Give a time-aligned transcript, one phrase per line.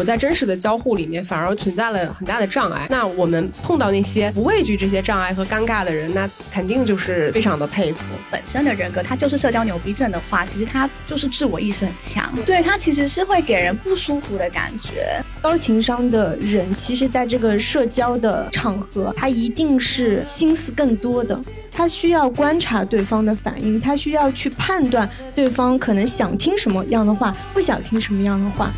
[0.00, 2.86] 我在真实的交互里面反而存在了很大的障碍。
[2.88, 8.00] 那我们碰到那些不畏惧这些障碍和尴尬的人，那肯定就是非常的佩服。
[8.30, 15.22] 本身的人格他就是社交牛逼症的话，其实他就是自我意识很强，对他其实是会给人不舒服的感觉。
[15.42, 21.38] 高情商的人，其实在这个社交的场合，他一定是心思更多的。
[21.70, 28.70] 他需要观察对方的反应，他需要去判断对方可能想听什么样的话，不想听什么样的话。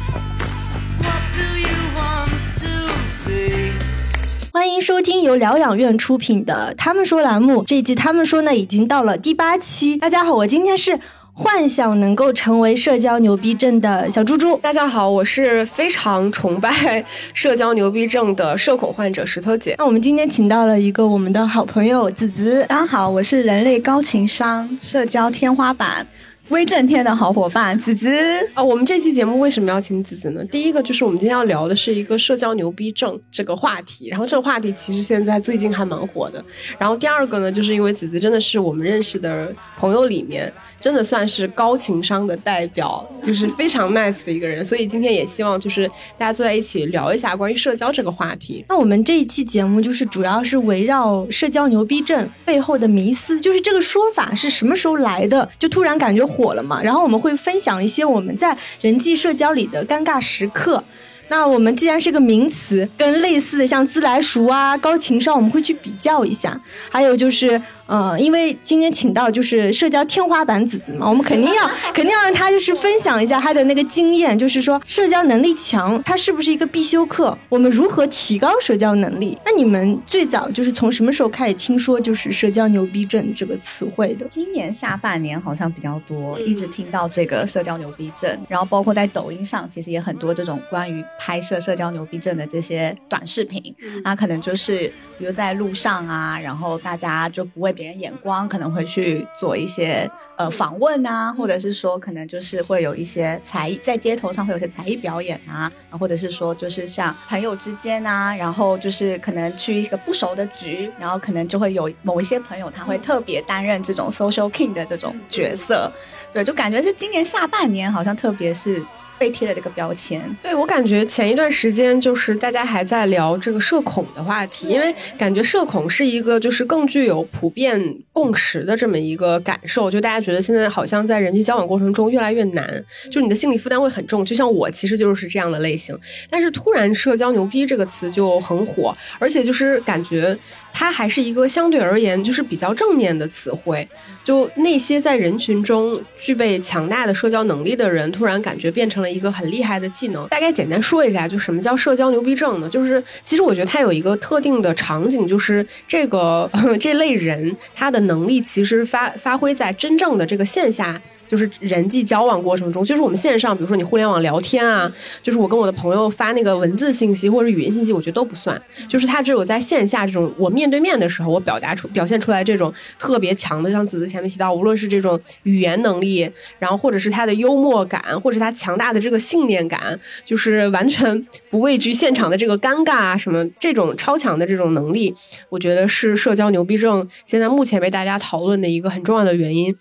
[4.52, 9.96] 欢迎收听由疗养院出品的《他们说》栏目，这一季《他们说》呢已经到了第八期。
[9.96, 10.98] 大家好，我今天是。
[11.34, 14.58] 幻想能够成为社交牛逼症的小猪猪。
[14.58, 19.74] 大家好，我是非常崇拜社交牛逼症的社恐患者石头姐。
[19.78, 22.66] 那我们今天请到了一个我们的好朋友子子。
[22.68, 26.06] 大家好，我是人类高情商社交天花板。
[26.52, 28.06] 威震天的好伙伴子子
[28.52, 30.44] 啊，我们这期节目为什么要请子子呢？
[30.44, 36.44] 第一个就是我们今天要聊的是一个社交牛逼症这个话题，然后这个话题其实现在最近还蛮火的。
[36.78, 45.88] 然后第二个呢，就是因为子子真的是我们认识的朋友里面，真的算是高情商的代表，就是非常 nice 的一个人，所以今天也希望就是
[46.18, 48.62] 大家坐在一起聊一下关于社交这个话题。
[48.68, 56.41] 那我们这一期节目就是主要是围绕社交牛逼症背后的迷思，就是这个说法是什么时候来的，就突然感觉火。
[56.42, 56.82] 火了嘛？
[56.82, 60.82] 然后我们会分享一些我们在人际社交里的尴尬时刻。
[61.28, 66.60] 那我们既然是个名词，跟类似的像自来熟啊、高情商，我们会去比较一下。
[66.90, 67.62] 还有就是。
[67.88, 77.36] 嗯，因为今天请到就是社交天花板子子嘛，我们肯定要 肯定要让他就是分享一下他的那个经验，就是说社交能力强，他是不是一个必修课？
[77.48, 79.36] 我们如何提高社交能力？
[79.44, 84.26] 那你们最早就是从什么时候开始听说就是社交牛逼症这个词汇的？
[84.28, 115.90] 今年下半年好像比较多，一直听到这个社交牛逼症，然后包括在抖音上，其实也很多这种关于拍摄社交牛逼症的这些短视频，那可能就是比如在路上啊，然后大家就不会别人眼光可能会去做一些呃访问啊，或者是说可能就是会有一些才艺在街头上会有些才艺表演啊，或者是说就是像朋友之间啊，然后就是可能去一个不熟的局，然后可能就会有某一些朋友他会特别担任这种 social king 的这种角色，
[116.32, 118.84] 对，就感觉是今年下半年好像特别是。
[119.22, 127.80] 被贴了这个标签，对我感觉前一段时间就是大家还在聊这个社恐的话题，因为感觉社恐是一个就是更具有普遍
[128.12, 134.24] 共识的这么一个感受，就大家觉得现在好像在人际交往过程中越来越难，就你的心理负担会很重。
[134.24, 135.96] 就像我其实就是这样的类型，
[136.28, 140.36] 但是突然“社交牛逼”这个词就很火，而且就是感觉
[140.72, 143.86] 它还是一个相对而言就是比较正面的词汇。
[144.24, 150.28] 就那些在人群中具备强大的社交能力的人，突然感觉变成了一个很厉害的技能。
[150.28, 152.68] 大概简单说一下，就什么叫社交牛逼症呢？
[152.68, 161.00] 就是其实我觉得它有一个特定的场景，就是这个 这类人他的能力其实发发挥在真正的这个线下。
[161.32, 168.60] 就是人际交往过程中，就是我们线上，比如说你互联网聊天啊，就是我跟我的朋友发那个文字信息或者语音信息，我觉得都不算。
[168.86, 185.14] 就是他只有在线下这种我面对面的时候，我表达出表现出来这种特别强的，像子子前面提到，无论是这种语言能力，然后或者是他的幽默感，或者是他强大的这个信念感，就是完全不畏惧现场的这个尴尬啊什么这种超强的这种能力，
[185.48, 189.74] 我觉得是社交牛逼症现在目前被大家讨论的一个很重要的原因。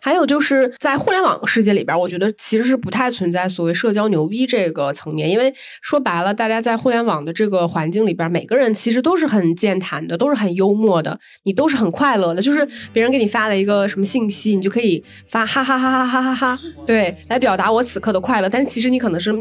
[0.00, 5.52] 还有就是在互联网世界里边，我觉得其实是不太存在所谓社交牛逼这个层面，因为
[5.82, 12.40] 说白了，大家在互联网的这个环境里边，每个人其实都是很健谈的，都是很幽默的，你都是很快乐的。
[12.40, 18.48] 就是别人给你发了一个什么信息，你就可以发哈哈哈哈哈哈哈，对，来表达我此刻的快乐。
[18.48, 19.32] 但是其实你可能是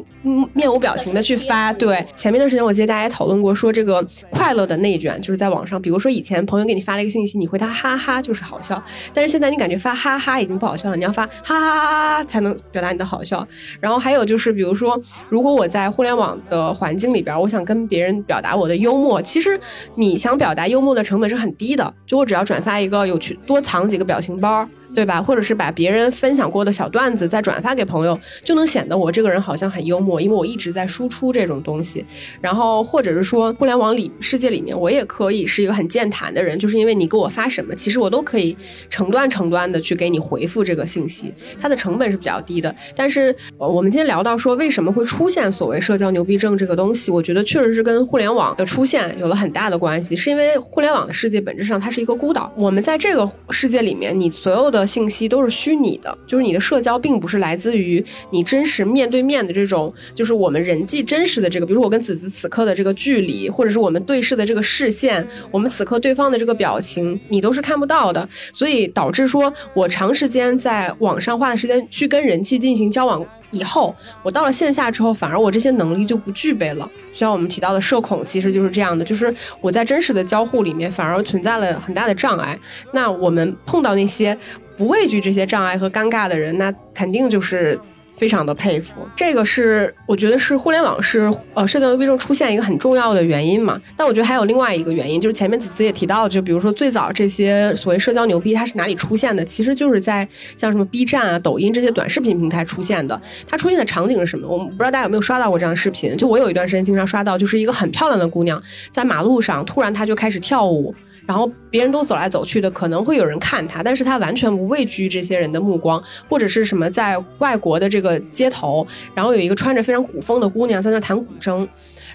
[0.53, 1.71] 面无表情的去发。
[1.71, 8.83] 对，前面的时间我记得大家也讨论过，说这个快乐的内卷就是在网上，比如说以前朋友给你发了一个信息，你回他哈哈就是好笑，
[9.13, 10.39] 但是现在你感觉发哈哈。
[10.39, 13.47] 已经不好笑了，你要发哈哈哈哈哈才能表达你的好笑。
[13.79, 14.99] 然后还有就是，比如说，
[15.29, 19.59] 如果我在互联网的环境里边，我想跟别人表达我的幽默，其实
[19.95, 24.67] 你想表达幽默的成本是很低的，就我只要转发一个有趣，多藏几个表情包。
[24.95, 25.21] 对吧？
[25.21, 32.05] 或者是把别人分享过的小段子再转发给朋友，就能显得我这个人好像很幽默，因为我一直在输出这种东西。
[32.41, 38.57] 然后或者是说，互联网里世界里面，我也可以是一个很健谈的人，就是因为你给我发什么，其实我都可以
[38.89, 42.73] 成段成段的去给你回复这个信息，它的成本是比较低的。
[42.95, 54.78] 但是我们今天聊到说为什么会出现所谓社交牛逼症这个东西，我觉得确实是跟互联网的出现有了很大的关系，是因为互联网的世界本质上它是一个孤岛，我们在这个世界里面，你所有的。
[54.79, 73.25] 的信息都是虚拟的，就是你的社交并不是来自于你真实面对面的这种，就是我们人际真实的这个，比如我跟子子此刻的这个距离，或者是我们对视的这个视线，我们此刻对方的这个表情，你都是看不到的，所以导致说我长时间在网上花的时间去跟人际进行交往。
[73.51, 76.89] 以后我到了线下之后，反而我这些能力就不具备了。
[77.13, 82.57] 像我们提到的社恐，其实就是这样的，就是我在真实的交互里面反而存在了很大的障碍。
[82.91, 84.37] 那我们碰到那些
[84.77, 87.79] 不畏惧这些障碍和尴尬的人，那肯定就是。
[88.19, 93.79] 非常的佩服，这个是我觉得是互联网是呃社交牛逼症出现一个很重要的原因嘛。
[93.95, 99.45] 但我觉得还有另外一个原因，就是前面子子也提到了，就比如说最早这些所谓社交牛逼，它是哪里出现的？
[99.45, 100.27] 其实就是在
[100.57, 103.19] 像什么 B 站啊、抖音这些短视频平台出现的。
[103.47, 104.45] 它出现的场景是什么？
[104.45, 106.17] 我们不知道大家有没有刷到过这样的视频？
[106.17, 108.61] 就我有一段时间经常刷到，就是一个很漂亮的姑娘
[108.91, 110.93] 在马路上，突然她就开始跳舞。
[111.29, 121.67] 然后别人都走来走去的，可能会有人看他，但是他完全不畏惧这些人的目光，或者是什么在外国的这个街头，然后有一个穿着非常古风的姑娘在那弹古筝，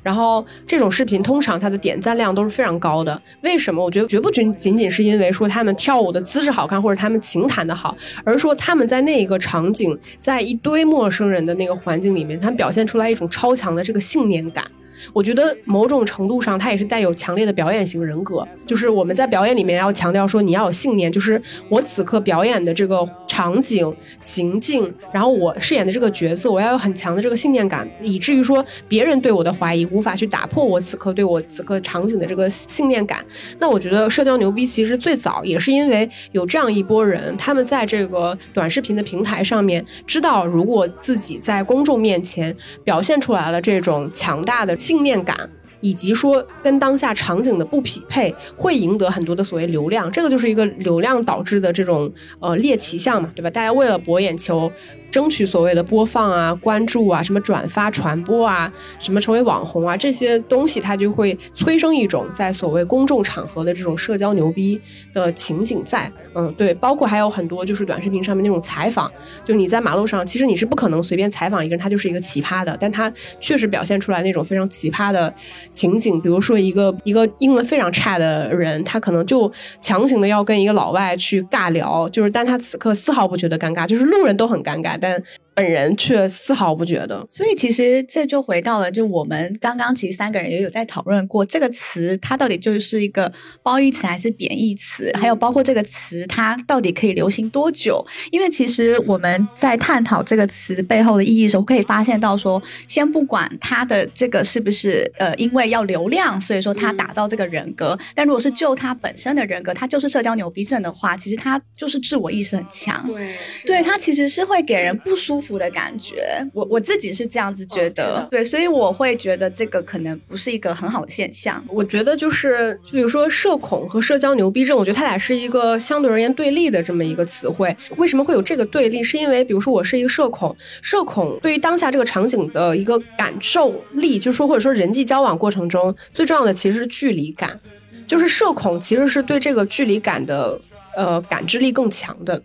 [0.02, 3.22] 然后这种视频通常它的点赞量都是非常高的。
[3.42, 3.84] 为什么？
[3.84, 14.64] 我觉得绝不仅仅仅是因为说他们跳舞的姿势好看，或者他们琴弹的好，而是说他们在那一个场景，在一堆陌生人的那个环境里面，他表现出来一种超强的这个信念感。
[15.12, 18.46] 我觉得某种程度上，他也是带有强烈的表演型人格。
[18.66, 21.12] 就是我们在表演里面要强调说，你要有信念。
[21.12, 33.24] 就是我此刻表演的这个场景情境，然后我饰演的这个角色，我要有很强的这个信念感，以至于说别人对我的怀疑无法去打破我此刻对我此刻场景的这个信念感。
[33.58, 45.04] 那我觉得社交牛逼其实最早也是因为有这样一波人，他们在这个短视频的平台上面，知道如果自己在公众面前表现出来了这种强大的信。
[45.04, 45.36] 念感，
[45.80, 52.10] 以及说跟当下场景的不匹配，会赢得很多的所谓流量，这个就是一个流量导致的这种
[52.40, 53.50] 呃猎奇项嘛，对吧？
[53.50, 54.72] 大家为了博眼球。
[55.14, 64.80] 争取所谓的播放啊、关注啊、什么转发传播啊、什么成为网红啊这些东西，它就会催生一种在所谓公众场合的这种社交牛逼
[65.12, 66.10] 的情景在。
[66.34, 69.08] 嗯，对，包括还有很多就是短视频上面那种采访，
[69.44, 73.08] 就你在马路上，其实你是不可能随便采访一个人，他就是一个奇葩的，但他
[73.38, 75.32] 确实表现出来那种非常奇葩的
[75.72, 76.20] 情景。
[76.20, 79.48] 比如说一个一个英文非常差的人，他可能就
[79.80, 84.98] 强行的要跟一个老外去尬聊，就是但他此刻丝毫不觉得尴尬，就是路人都很尴尬。
[85.04, 85.22] 但
[85.54, 98.04] 本人却丝毫不觉得，所以其实这就回到了，就我们刚刚其实三个人也有在讨论过这个词，它到底就是一个褒义词还是贬义词，还有包括这个词它到底可以流行多久？
[98.32, 113.36] 因为其实我们在探讨这个词背后的意义的时候，可以发现到说，先不管它的这个是不是呃因为要流量，所以说它打造这个人格，但如果是就它本身的人格，它就是社交牛逼症的话，其实它就是自我意识很强，对，
[113.66, 121.62] 对，它其实是会给人不舒的感觉，我我自己是这样子觉得，对，所以我会觉得这个可能不是一个很好的现象。
[121.68, 127.76] 我觉得就是，就比如说社恐和社交牛逼症，我觉得它俩是一个相对而言对立的这么一个词汇。
[127.96, 129.04] 为什么会有这个对立？
[129.04, 137.58] 是因为比如说我是一个社恐，社恐对于当下这个场景的一个感受力，就是说或者说人际交往过程中最重要的其实是距离感，
[138.06, 140.58] 就是社恐其实是对这个距离感的
[140.96, 142.42] 呃感知力更强的。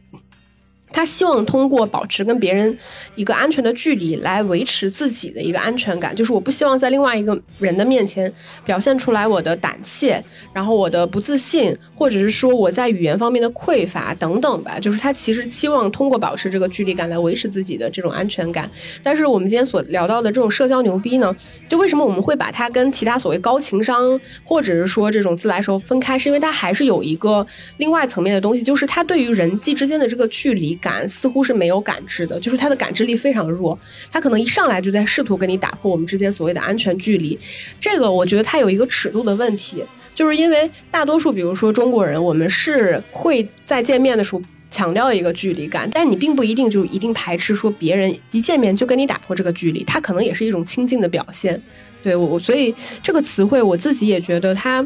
[0.91, 2.75] 他希望通过保持跟别人
[3.15, 8.31] 一个安全的距离来维持自己的一个安全感，就是我不希望在另外一个人的面前
[8.65, 10.19] 表现出来我的胆怯，
[10.53, 14.79] 然后我的不自信，或者是说我在语言方面的匮乏等等吧。
[14.79, 18.69] 就是他其实期望通过保持这个距离感来维持自己的这种安全感。
[19.03, 21.35] 但是我们今天所聊到的这种社交牛逼呢，
[21.67, 27.45] 就为什么我们会把它跟其他所谓高情商或者是说这种自来熟分开，是因为它还是有一个
[27.77, 30.78] 另外层面的东西，就是它对于人际之间的这个距离。
[30.81, 33.77] 感似乎是没有感知的，就是他的感知力非常弱，
[34.11, 37.37] 他可能一上来就在试图跟你打破我们之间所谓的安全距离。
[37.79, 39.83] 这个我觉得他有一个尺度的问题，
[40.15, 51.61] 就是因为大多数，比如说中国人，我们是会在见面的时候强调一个距离感，但你并不一定就一定排斥说别人一见面就跟你打破这个距离，他可能也是一种亲近的表现。
[52.01, 54.85] 对我，所以这个词汇我自己也觉得它。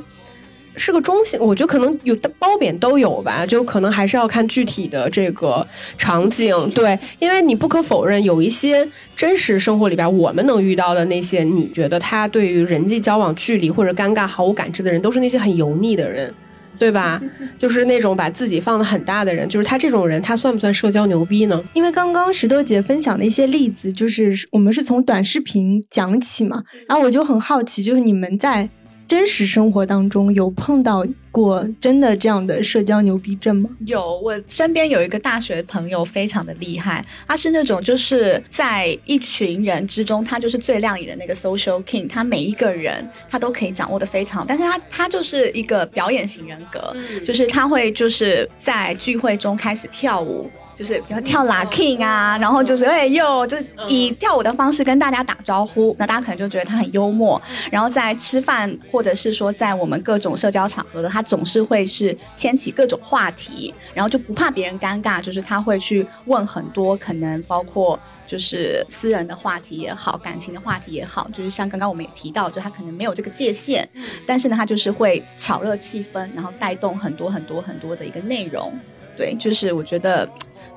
[0.75, 5.65] 是个中性，我觉得可能有褒贬都有吧，就可能还是要看具体的这个
[5.97, 6.69] 场景。
[6.71, 16.33] 对，因为你不可否认，有一些真实生活里边我们能遇到的那些，你觉得他对于人际交往距离或者尴尬毫无感知的人，都是那些很油腻的人，
[16.79, 17.21] 对吧？
[17.57, 21.63] 就是那种把自己放的很大的人，就是他这种人，他算不算社交牛逼呢？
[21.73, 28.69] 因为刚刚石头姐分享的一些例子，就是我们是从短视频讲起嘛，然后我就很好奇，就是你们在。
[29.13, 33.69] 真实生活当中有碰到过真的这样的社交牛逼症吗？
[33.85, 50.49] 有，我身边有一个大学朋友非常的厉害，他是那种就是在一群人之中，他就是最亮眼的那个 social king，他每一个人他都可以掌握的非常，但是他他就是一个表演型人格，就是他会就是在聚会中开始跳舞。
[50.75, 57.41] 就是比如跳 locking 啊，然后就是哎呦，就以跳舞的方式跟大家打招呼，那大家可能就觉得他很幽默。
[57.71, 73.87] 然后在吃饭或者是说在我们各种社交场合的，他总是会是牵起各种话题，然后就不怕别人尴尬，就是他会去问很多可能包括就是私人的话题也好，感情的话题也好，就是像刚刚我们也提到，就他可能没有这个界限，
[74.25, 78.73] 但是呢，他就是会炒热气氛，然后带动很多很多很多的一个内容。
[79.15, 80.27] 对，就是我觉得。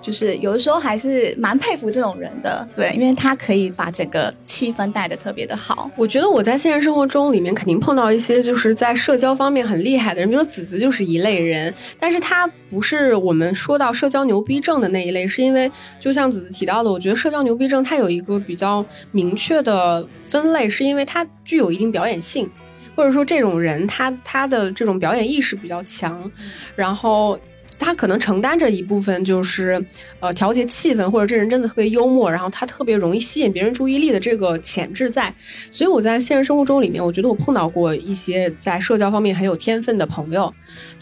[0.07, 5.91] 就是有的时候还是蛮佩服这种人的，对，因为他可以把整个气氛带的特别的好。
[5.97, 22.49] 我觉得我在现实生活中里面肯定碰到一些就是在社交方面很厉害的人，比如说子子就是一类人，但是他不是我们说到社交牛逼症的那一类，是因为就像子子提到的，我觉得社交牛逼症它有一个比较明确的分类，是因为它具有一定表演性，
[22.95, 26.31] 或者说这种人他他的这种表演意识比较强，
[26.77, 27.37] 然后。
[27.79, 29.85] 他可能承担着一部分，就是
[30.21, 35.33] 呃调节气氛，或者这人真的特别幽默，然后他特别容易吸引别人注意力的这个潜质在。
[35.71, 40.53] 所以我在现实生活中里面，我觉得我碰到过一些在社交方面很有天分的朋友。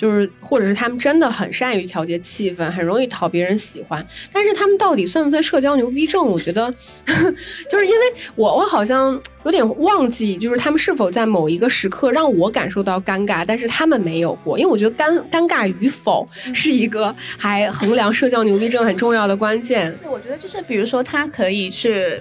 [0.05, 4.07] 就是，或者是他们真的很善于调节气氛，很容易讨别人喜欢。
[4.31, 6.23] 但是他们到底算不算社交牛逼症？
[6.27, 6.71] 我觉得，
[7.71, 14.59] 就是因为我我好像有点忘记，就是他们是否在某一个时刻让我感受到尴尬，但是他们没有过。
[14.59, 19.91] 因为我觉得尴尴尬与否是一个还衡量社交牛逼症很重要的关键。
[20.03, 22.21] 对我觉得就是，比如说他可以去。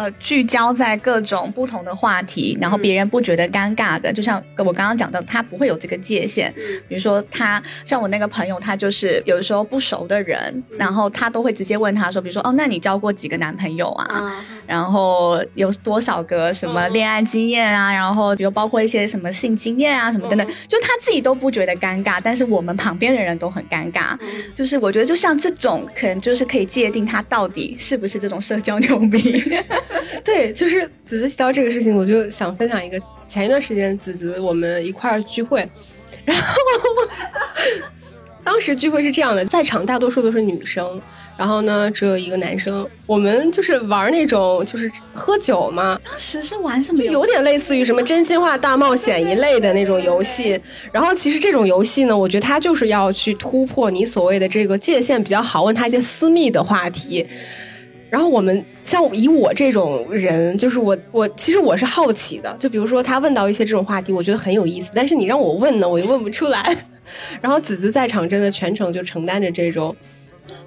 [0.00, 6.50] 呃，聚焦在各种不同的话题，然后别人不觉得尴尬的，就像我刚刚讲的，他不会有这个界限。
[6.88, 14.42] 比如说，他像我那个朋友，他就是有的时候不熟的人，然后他都会直接问他说，比如说，哦，那你交过几个男朋友啊？
[14.70, 17.92] 然后有多少个什么恋爱经验啊？
[17.92, 24.16] 然后比如包括一些什么性经验啊，什么等等，就他自己都不觉得尴尬，但是我们旁边的人都很尴尬。
[24.54, 29.42] 就是我觉得，就像这种，可能就是可以界定他到底是不是这种社交牛逼。
[30.22, 32.96] 对，就是子子提到这个事情，我就想分享一个
[33.26, 35.68] 前一段时间子子我们一块儿聚会，
[36.24, 36.44] 然后
[38.44, 41.00] 当时聚会是这样的，在场大多数都是女生，
[41.40, 47.02] 然后呢只有一个男生，我们就是玩那种就是喝酒嘛，当时是玩什么？
[47.02, 50.60] 有点类似于什么真心话大冒险一类的那种游戏，
[50.92, 57.26] 然后其实这种游戏呢，我觉得它就是要去突破你所谓的这个界限比较好，问他一些私密的话题。
[58.10, 66.76] 然后我们像以我这种人，就是我我其实我是好奇的，就比如说他问到一些这种话题，我觉得很有意思，但是你让我问呢，我又问不出来。
[67.40, 69.96] 然后子子在场真的全程就承担着这种。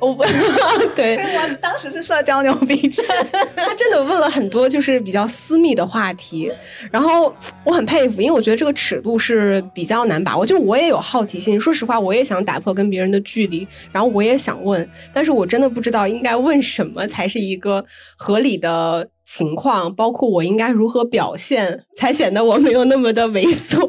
[0.05, 0.25] 我
[0.95, 3.05] 对，我当时是社交牛逼症，
[3.55, 6.51] 他真的问了很多就是比较私密的话题，
[6.91, 7.33] 然后
[7.63, 10.45] 我很佩服，因为我觉得这个尺度是比较难把握。
[10.45, 17.83] 就是我也有好奇心，说实话，我也想打破跟别人的距离，然后我也想问，但是我真的不知道应该问什么才是一个
[18.17, 23.87] 合理的情况，包括我应该如何表现才显得我没有那么的猥琐，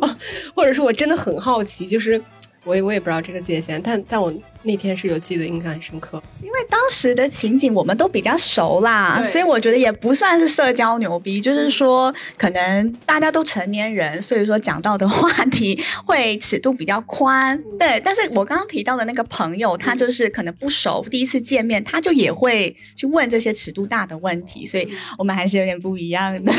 [0.54, 2.20] 或者说我真的很好奇，就是
[2.64, 4.32] 我也我也不知道这个界限，但但我。
[4.66, 17.62] 那天是有记得印象很深刻，因为当时的情景我们都比较熟啦，所以我觉得也不算是社交牛逼，就是说可能大家都成年人，所以说讲到的话题会尺度比较宽。
[17.78, 26.50] 对，但是我刚刚提到的那个朋友，他就是可能不熟，第一次见面他就也会去问这些尺度大的问题，所以我们还是有点不一样的。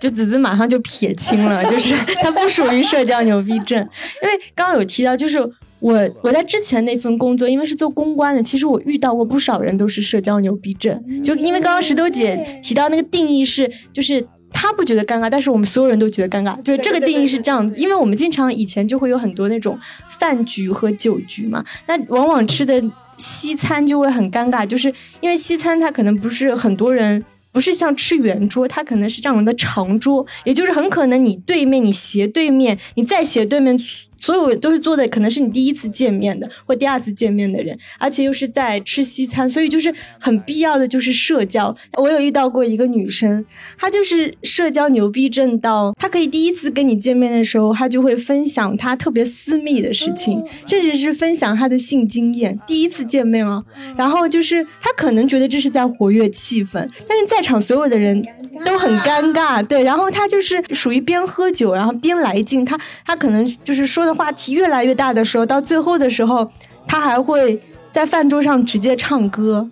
[0.00, 3.78] 就子子马上就撇清了，就是 他不属于社交牛逼症，
[4.22, 5.50] 因为刚刚有提到就是。
[5.80, 10.98] 我我在之前那份工作，因为是做公关的，其实我遇到过不少人都是社交牛逼症。
[11.22, 16.56] 就因为刚刚石头姐提到那个定义是，就是他不觉得尴尬，但是我们所有人都觉得尴尬。
[16.62, 19.78] 对，这个定义是这样子，因为我们经常以前就会有很多那种
[20.18, 22.82] 饭局和酒局嘛，那往往吃的
[23.18, 24.90] 西餐就会很尴尬，就是
[25.20, 27.22] 因为西餐它可能不是很多人。
[27.54, 33.78] 不是像吃圆桌，它可能是这样的长桌，也就是很可能你对面、你斜对面、你再斜对面
[34.24, 41.76] 所有都是坐的可能是你第一次见面的或第二次见面的人，而且又是在吃西餐，所以就是很必要的就是社交。
[41.98, 43.44] 我有遇到过一个女生，
[43.76, 52.58] 她就是社交牛逼症到她可以第一次跟你见面的时候，她就会分享她特别私密的事情，甚至是分享她的性经验。
[52.66, 53.62] 第一次见面哦，
[53.94, 58.24] 然后就是她可能觉得这是在活跃气氛，但是在场所有的人
[58.64, 66.50] 都很尴尬，对，然后她就是属于边喝酒然后边来劲，她她可能就是说的话题越来越大的时候，到最后的时候，
[66.86, 67.60] 他还会
[67.92, 69.68] 在饭桌上直接唱歌。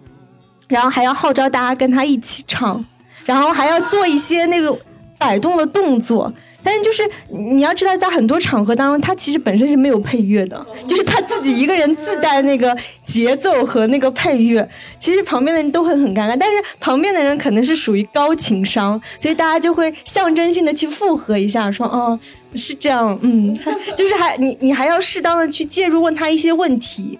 [0.68, 2.82] 然后还要号召大家跟他一起唱，
[3.26, 4.74] 然后还要做一些那个
[5.18, 6.32] 摆动的动作。
[6.62, 14.68] 但是就是你要知道，在很多场合当中，他其实本身是没有配乐的，就是他自己一个人自带那个节奏和那个配乐。
[14.98, 22.18] 其实旁边的人都会很尴尬，但是旁边的人可能是属于高情商，所以大家就会象征性的去附和一下，说哦
[22.54, 23.58] 是这样，嗯，
[23.96, 27.18] 就是还你你还要适当的去介入，问他一些问题。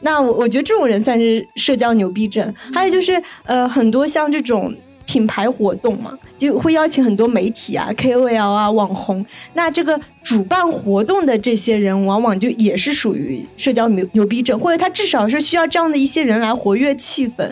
[0.00, 2.54] 那我我觉得这种人算是社交牛逼症。
[2.72, 4.72] 还有就是，呃，很多像这种
[5.08, 9.24] 品牌活动嘛，就会邀请很多媒体啊、KOL 啊、网红。
[9.54, 17.50] 那这个主办活动的这些人，往往就也是属于社交牛牛逼症，或者他至少是需要这样的一些人来活跃气氛。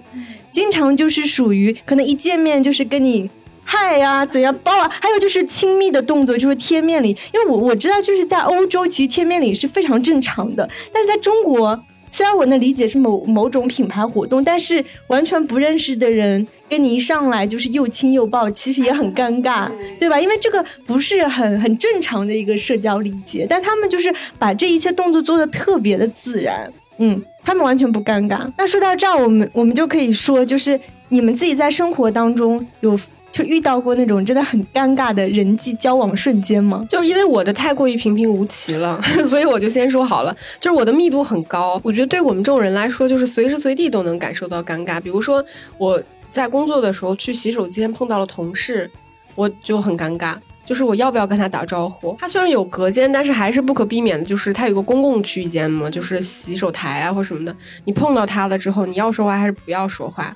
[0.52, 3.28] 经常就是属于可能一见面就是跟你
[3.64, 7.16] 嗨呀怎样包啊，还有就是亲密的动作，就是贴面礼。
[7.32, 11.82] 因为我我知道就是在欧洲，其实贴面礼是非常正常的，但在中国。
[12.16, 19.70] 虽然我能理解是某某种品牌活动，但是完全不认识的人跟你一上来就是又亲又抱，其实也很尴尬，
[20.00, 20.18] 对吧？
[20.18, 28.50] 因为这个不是很很正常的一个社交礼节，但他们就是把这一切动作做的特别的自然，嗯，他们完全不尴尬。
[28.56, 30.80] 那说到这儿，我们我们就可以说，就是
[31.11, 32.99] 你们自己在生活当中有。
[33.37, 36.87] 就遇到过那种真的很尴尬的人际交往瞬间吗？
[36.88, 41.78] 就是因为我的太过于平平无奇了， 所以我就先说好了，就是我的密度很高。
[41.85, 44.99] 我觉得对我们这种人来说，就是随时随地都能感受到尴尬。
[44.99, 45.45] 比如说
[45.76, 48.90] 我在工作的时候去洗手间碰到了同事，
[49.35, 52.16] 我就很尴尬，就是我要不要跟他打招呼？
[52.19, 57.55] 他虽然有隔间，但是还是不可避免的，就是他有个公共区间嘛，就是洗手台啊或什么的。
[57.85, 60.35] 你碰到他了之后，你要说话还是不要说话？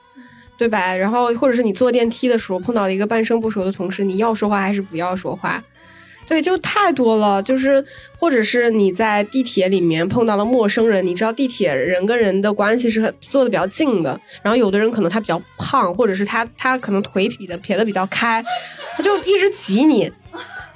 [0.61, 0.95] 对吧？
[0.95, 5.65] 然后或者是你坐电梯的时候碰到了一个半生不熟的同事，你要说话还是不要说话？
[6.29, 7.43] 对，就太多了。
[7.43, 7.83] 就是
[8.19, 14.21] 或者是你在地铁里面碰到了陌生人，你知道地铁人跟人的关系是很坐的比较近的。
[14.43, 18.45] 然后有的人可能他比较胖，或者是他他可能腿比的撇的比较开，
[18.95, 20.13] 他就一直挤你。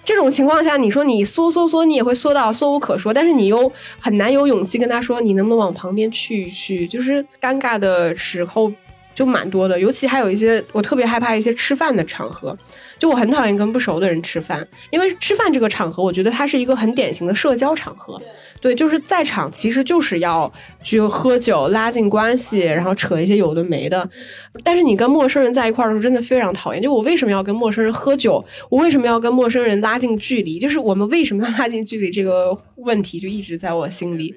[0.03, 3.71] 这种情况下，你说你缩缩缩，你也会缩到缩无可说，但是你又
[4.01, 6.89] 很难有勇气跟他说，你能不能往旁边去一去？
[6.89, 8.73] 就是尴尬的时候。
[9.15, 12.57] 就蛮多的，尤其还有一些我特别害怕一些吃饭的场合，
[12.99, 18.21] 就我很讨厌跟不熟的人吃饭，因为吃饭这个场合，我觉得它是一个很典型的社交场合。
[18.61, 20.51] 对，就是在场其实就是要
[20.83, 24.09] 去喝酒、拉近关系，然后扯一些有的没的。
[24.63, 26.83] 但是你跟陌生人在一块儿的时候，真的非常讨厌。
[26.83, 28.43] 就我为什么要跟陌生人喝酒？
[28.71, 30.59] 我为什么要跟陌生人拉近距离？
[30.59, 34.35] 就是我们为什么要拉近距离这个问题，就一直在我心里。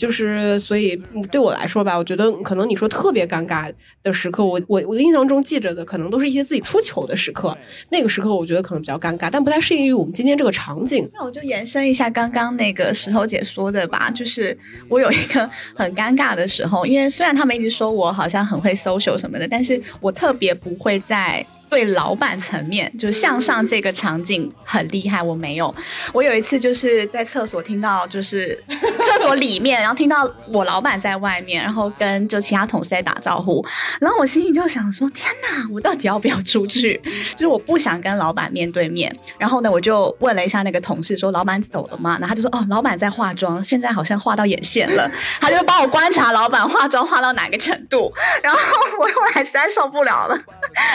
[0.00, 0.96] 就是，所以
[1.30, 3.70] 对我来说吧，我觉得可能你说特别尴尬
[4.02, 7.54] 的时刻，我我我印象中记着的，可能都是一些自己出糗的时刻。
[7.90, 11.06] 那个时刻，我觉得可能比较尴尬，但不太适应于我们今天这个场景。
[11.12, 14.56] 那我就延伸一下刚刚那个石头姐说的吧，就是
[14.88, 21.44] 我有一个很尴尬的时候，因为虽然他们一直说我好像很会 social 什么的，但是我特别不会在。
[21.70, 25.72] 对老板层面，就向上这个场景很厉害，我没有。
[26.12, 33.64] 我有一次就是在厕所听到，就是厕所里面，然后听到我老板在外面，然后跟就其他同事在打招呼，
[34.00, 37.00] 然后我心里就想说：天哪，我到底要不要出去？
[37.36, 39.16] 就是我不想跟老板面对面。
[39.38, 42.18] 然后呢，我就问了一下那个同事，说老板走了吗？
[42.20, 45.08] 然后他就说：哦，老板在化妆，现在好像化到眼线了。
[45.40, 48.12] 他就帮我观察老板化妆化到哪个程度。
[48.42, 48.58] 然后
[48.98, 50.34] 我后来实在受不了了，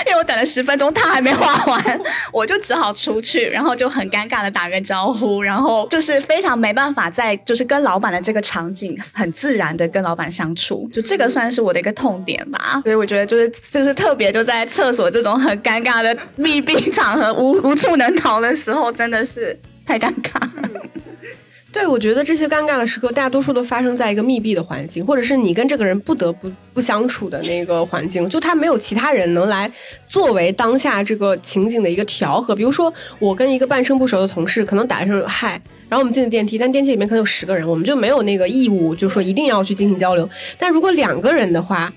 [0.06, 0.64] 因为我等了十。
[0.65, 2.01] 分钟他还没画完，
[2.34, 12.82] 我就只好出去，然后就很尴尬的打个招呼，然后就是非常没办法在就是跟老板的这个场景很自然的跟老板相处，就这个算是我的一个痛点吧。
[12.84, 20.41] 所以我觉得就是就是特别就在厕所这种很尴尬的密闭场合无无处能逃的时候，真的是太尴尬。
[21.76, 29.70] 对，我觉得这些尴尬的时刻，大多数都发生在一个密闭的环境，或者是你跟这个人不得不不相处的那个环境，就他没有其他人能来
[30.08, 32.56] 作为当下这个情景的一个调和。
[32.56, 40.30] 比如说，我跟一个半生不熟的同事，可能打一声嗨，然后我们进了电梯，但电梯里面可能有十个人，我们就没有那个义务，就说一定要去进行交流。
[40.58, 41.92] 但如果两个人的话，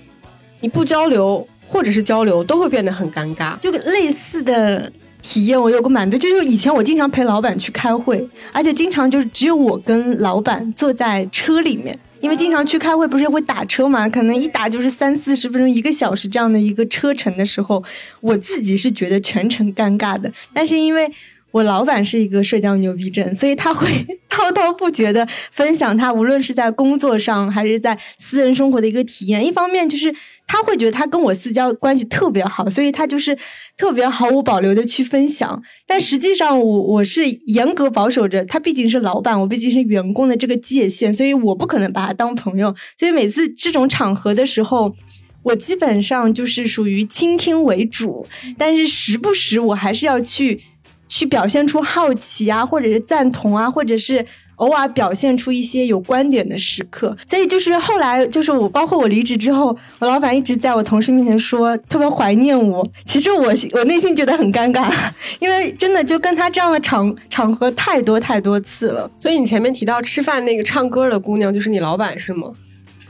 [0.59, 3.57] 你不交流或者是交流，都会变得很尴尬。
[3.59, 4.91] 就跟类似的。
[5.21, 17.83] 体验，我有个满足，就是以前我经常陪老板去开会，而且经常就是只有我跟老板坐在车里面，因为经常去开会不是会打车嘛，可能一打就是三四十分钟、一个小时这样的一个车程的时候，
[18.21, 21.11] 我自己是觉得全程尴尬的，但是因为。
[21.51, 23.87] 我老板是一个社交牛逼症，所以他会
[24.29, 29.43] 滔滔不绝的分享他无论是在工作上还是在私人生活的一个体验。
[29.43, 30.13] 一方面就是
[30.45, 33.35] 他会觉得他跟我私交关系特别好，所以他就是
[33.75, 35.61] 特别毫无保留的去分享。
[35.87, 42.73] 但实际上我我是严格保守着，他毕竟是老板，我毕竟是员工的这个界限，所以我不可能把他当朋友。
[42.99, 44.93] 所以每次这种场合的时候，
[45.41, 50.61] 我基本上就是属于倾听为主，但是时不时我还是要去。
[51.09, 54.25] 去表现出好奇啊，或者是赞同啊，或者是
[54.57, 57.15] 偶尔表现出一些有观点的时刻。
[57.27, 62.85] 所以就是后来，就是我包括我离职之后，我老板一直在我同事面前说特别怀念我。
[63.05, 64.89] 其实我我内心觉得很尴尬，
[65.39, 69.09] 因为真的就跟他这样的场场合太多太多次了。
[69.17, 72.51] 所以你前面提到吃饭那个唱歌的姑娘，就是你老板是吗？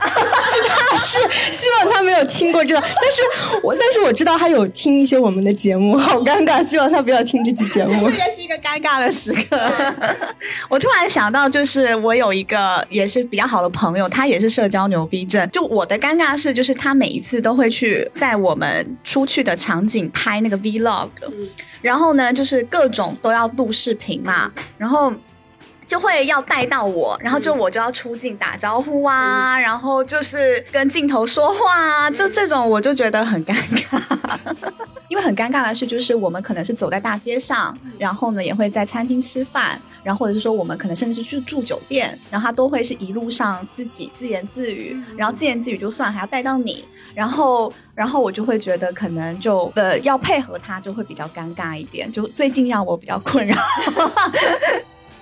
[1.00, 1.18] 是
[1.52, 8.08] 希望他没有听过这，但是我但是我知道他有听一些我们的节目，好尴尬，希望他不要听这期节目。
[8.10, 9.58] 这也是一个尴尬的时刻。
[10.68, 15.48] 我突然想到，就是我有一个也是比较好的朋友，他也是社交牛逼症。
[15.50, 21.08] 就我的尴尬是，就是他每一次都会去在我们出去的场景拍那个 vlog，
[21.80, 25.12] 然后呢，就是各种都要录视频嘛，然后。
[25.90, 34.38] 就会要带到我，然后就我就要出镜打招呼啊，然后就是跟镜头说话啊，就这种我就觉得很尴尬。
[35.10, 46.84] 因为很尴尬的是，就是我们可能是走在大街上，然后呢也会在餐厅吃饭，然后或者是说我们可能甚至是去住酒店，然后他都会是一路上自己自言自语，然后自言自语就算还要带到你，
[47.16, 53.56] 然后然后我就会觉得可能就呃要配合他就会比较尴尬一点，就最近让我比较困扰。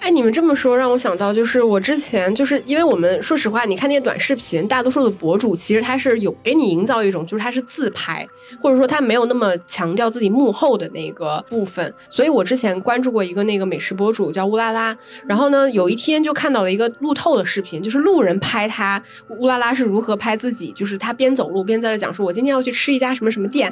[0.08, 8.26] 哎，你们这么说让我想到，就是我之前就是因为我们说实话，你看那些短视频，大多数的博主其实他是有给你营造一种，就是他是自拍，
[8.62, 11.92] 或者说他没有那么强调自己幕后的那个部分。
[12.08, 19.02] 所以我之前关注过一个那个美食博主叫乌拉拉，然后呢，有一天就看到了一个路透的视频，就是路人拍他
[19.38, 23.70] 乌拉拉是如何拍自己，就是他边走路边在这讲说，我今天要去吃一家什么什么店。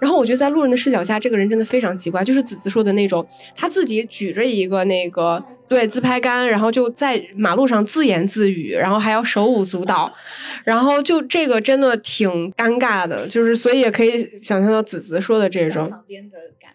[0.00, 10.12] 然后我觉得在路人的视角下，这个人真的非常奇怪，就是子子说的那种，他自己举着一个那个对自拍杆，然后就在马路上自言自语，然后还要手舞足蹈，
[10.64, 15.92] 然后就这个真的挺尴尬的，就是所以也可以想象到子子说的这种。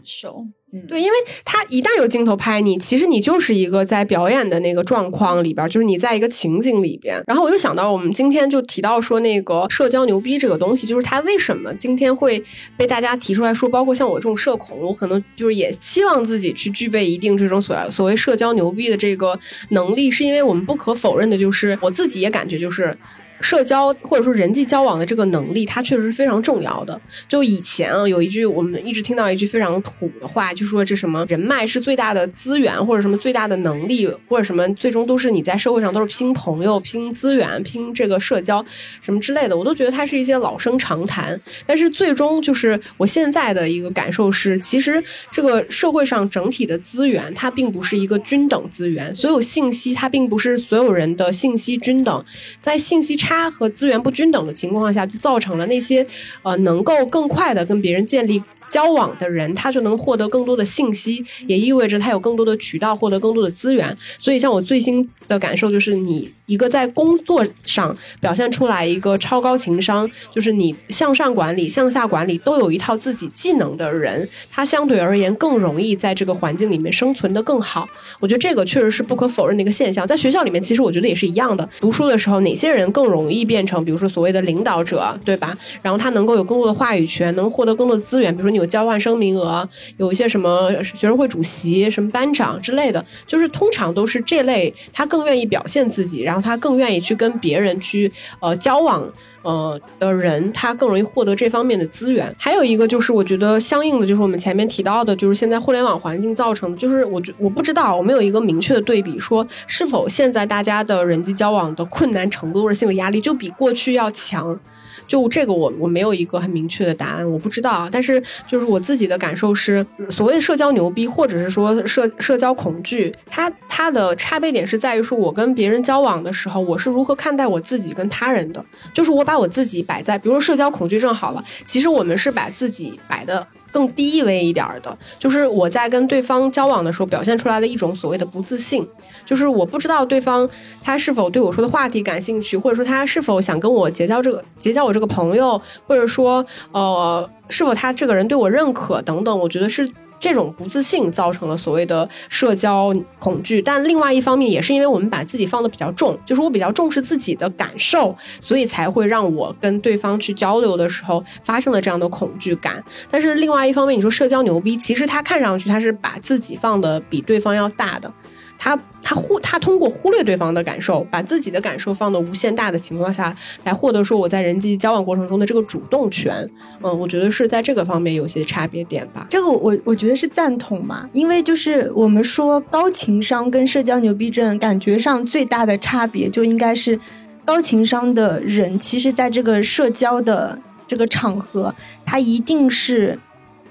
[0.04, 0.46] 感受。
[0.90, 1.14] 对，因为
[1.46, 7.24] 他一旦有镜头拍你，其实你就是一个在表演的那个状况里边，就是你在一个情景里边。
[7.28, 12.44] 然后我又想到，我们今天就提到说那个社交牛逼这个东西，就是它为什么今天会
[12.76, 19.40] 被大家提出来说，包括像我这种社恐，我可能就是也希望自己去具备一定这种所所谓社交牛逼的这个
[19.70, 22.98] 能力，是因为我们不可否认的就是，我自己也感觉就是。
[23.44, 27.00] 社交或者说人际交往的这个能力，它确实是非常重要的。
[27.28, 38.66] 就以前啊，有一句我们一直听到一句非常土的话，就说这什么人脉是最大的资源，或者什么最大的能力，或者什么最终都是你在社会上都是拼朋友、拼资源、拼这个社交
[39.02, 41.38] 什么之类的，我都觉得它是一些老生常谈。
[41.66, 52.26] 但是最终就是我现在的一个感受是，其实这个社会上整体的资源它并不是一个均等资源，所有信息它并不是所有人的信息均等，
[52.62, 53.33] 在信息差。
[53.34, 56.06] 差和资源不均等的情况下，就造成了那些
[56.44, 58.42] 呃能够更快的跟别人建立。
[58.74, 63.96] 交往的人，他就能获得更多的信息，也意味着他有更多的渠道获得更多的资源。
[64.20, 77.88] 所以，像我最新的感受就是，你一个在工作上表现出来一个超高情商，就是你向上管理、向下管理都有一套自己技能的人，他相对而言更容易在这个环境里面生存的更好。
[78.20, 80.08] 我觉得这个确实是不可否认的一个现象。
[80.08, 81.70] 在学校里面，其实我觉得也是一样的。
[81.80, 85.56] 读书的时候，哪些人更容易变成，比如说所谓的领导者，对吧？
[85.84, 88.34] 然后他能够有更多的话语权，能获得更多的资源。
[88.36, 88.63] 比如说你。
[88.66, 99.04] 交换生名额，有一些什么学生会主席、什么班长之类的，就是通常都是这类，他更愿意表现自己，然后他更愿意去跟别人去呃交往
[99.42, 102.34] 呃的人，他更容易获得这方面的资源。
[102.38, 114.58] 还有一个就是，我觉得相应的就是我们前面提到的，就是现在互联网环境造成的，就是我觉我不知道，我没有一个明确的对比，说是否现在大家的人际交往的困难程度或者心理压力就比过去要强。
[115.08, 117.90] 就这个，我我没有一个很明确的答案，我不知道。
[117.92, 128.64] 但是就是我自己的感受是，所谓社交牛逼，或者是说社社交恐惧，它它的差别点是在于说，我跟别人交往的时候，我是如何看待我自己跟他人的。
[128.94, 133.46] 就是我把我自己摆在，比如说社交恐惧症好了，其实我们是把自己摆的。
[133.74, 138.88] 更低微一点儿的，就是我在跟对方交往的时候表现出来的一种所谓的不自信，
[139.26, 140.48] 就是我不知道对方
[140.82, 149.90] 他是否对我说的话题感兴趣，或者说他是否想跟我结交这个结交我这个朋友，或者说呃是否他这个人对我认可等等，我觉得是。
[150.20, 162.82] 这种不自信造成了所谓的社交恐惧，但另外一方面也是因为我们把自己放的比较重，就是我比较重视自己的感受，所以才会让我跟对方去交流的时候发生了这样的恐惧感。
[163.12, 168.10] 但是另外一方面，你说社交牛逼，其实他看上去他是把自己放的比对方要大的。
[168.58, 176.50] 他他忽他通过忽略对方的感受，把自己的感受放到无限大的情况下来获得说我在人际交往过程中的这个主动权，
[176.82, 179.28] 嗯，我觉得是在这个方面有些差别点吧。
[179.30, 186.98] 这个我我觉得是赞同嘛，因为就是我们说高情商跟社交牛逼症，感觉上最大的差别就应该是
[187.44, 193.20] 高情商的人，其实在这个社交的这个场合，他一定是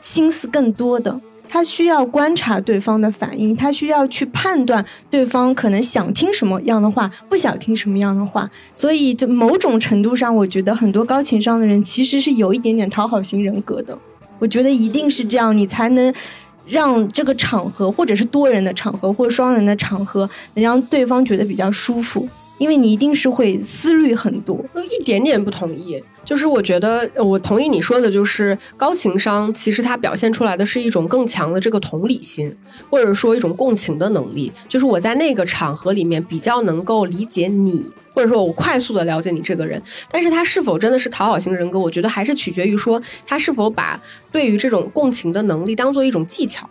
[0.01, 1.19] 心思更多的。
[1.53, 8.51] 他需要观察对方的反应，他需要去判断对方可能想听什么样的话，不想听什么样的话。
[8.73, 13.97] 所以，就某种程度上，我觉得很多高情商的人其实是有一点点讨好型人格的。
[14.39, 16.11] 我觉得一定是这样，你才能
[16.67, 22.27] 让这个场合，或者是多人的场合，或者双人的场合，能让对方觉得比较舒服。
[22.57, 24.65] 因为你一定是会思虑很多，
[24.99, 26.03] 一点点不同意。
[26.25, 32.57] 就是我觉得我同意你说的，就是高情商其实它表现出来的是一种更强的这个同理心，
[32.91, 34.53] 或者说一种共情的能力。
[34.69, 39.83] 就是我在那个场合里面比较能够理解你，或者说我快速的了解你这个人。
[40.11, 46.69] 但是他是否真的是讨好型人格，我觉得还是取决于说他是否把对于这种共情的能力当做一种技巧。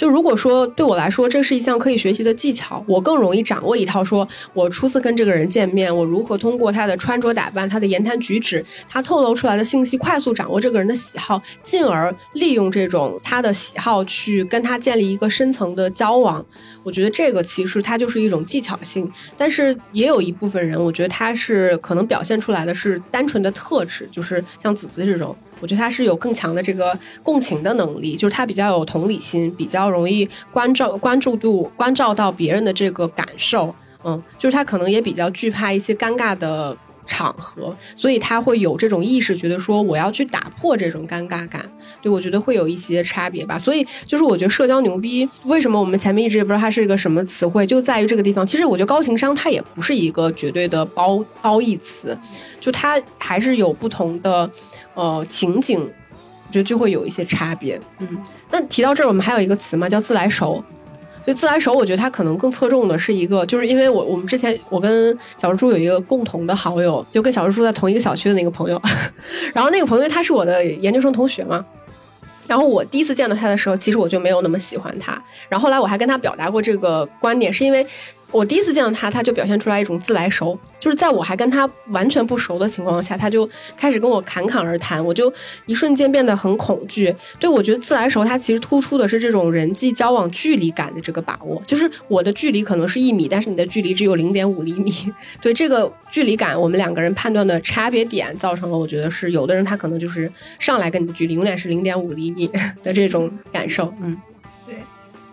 [0.00, 4.02] 就如果说对我来说，这是一项可以学习的技巧，我更容易掌握一套。
[4.02, 16.42] 说我初次跟这个人见面，我如何通过他的穿着打扮、他的言谈举止、他透露出来的信息，快速掌握这个人的喜好，进而利用这种他的喜好去跟他建立一个深层的交往。
[16.82, 25.36] 我觉得这个其实它就是一种技巧性，但是也有一部分人，我觉得他是可能表现出来的是单纯的特质，就是像子子这种。
[25.60, 41.64] 我觉得他是有更强的这个共情的能力，就是他比较有同理心，比较容易关照关注度关照到别人的这个感受，嗯，就是他可能也比较惧怕一些尴尬的场合，所以他会有这种意识，觉得说我要去打破这种尴尬感。
[42.02, 43.58] 对我觉得会有一些差别吧。
[43.58, 48.46] 所以就是我觉得社交牛逼，为什么我们前面一直也不知道它是一个什么词汇，就在于这个地方。
[48.46, 52.16] 其实我觉得高情商它也不是一个绝对的褒褒义词，
[52.60, 54.50] 就它还是有不同的。
[54.94, 57.80] 呃，情景，我觉得就会有一些差别。
[58.00, 58.08] 嗯，
[58.50, 60.62] 那提到这儿，我们还有一个词嘛，叫自来熟。
[61.24, 68.80] 所以自来熟，我觉得他可能更侧重的是一个，就是因为我我们之前我跟小蜘蛛有一个共同的好友，就跟小蜘蛛在同一个小区的那个朋友。
[69.54, 71.64] 然后那个朋友他是我的研究生同学嘛。
[72.46, 75.12] 然后我第一次见到他的时候，其实我就没有那么喜欢他。
[75.48, 77.86] 然后后来我还跟他表达过这个观点，是因为。
[78.32, 85.32] 我第一次见到他，他就表现出来一种自来熟，就是在我还跟他完全不熟的情况下，他就开始跟我侃侃而谈，我就
[85.66, 87.14] 一瞬间变得很恐惧。
[87.38, 94.92] 对我觉得自来熟，它其实突出的是这种人际交往距离感的这个把握，就是我的距离可能是一米，但是你的距离只有零点五厘米。
[95.42, 102.50] 对这个距离感，我们两个人判断的差别点，造成了我觉得是有的人他可能就是上来跟你的距离永远是零点五厘米
[102.82, 104.16] 的这种感受，嗯。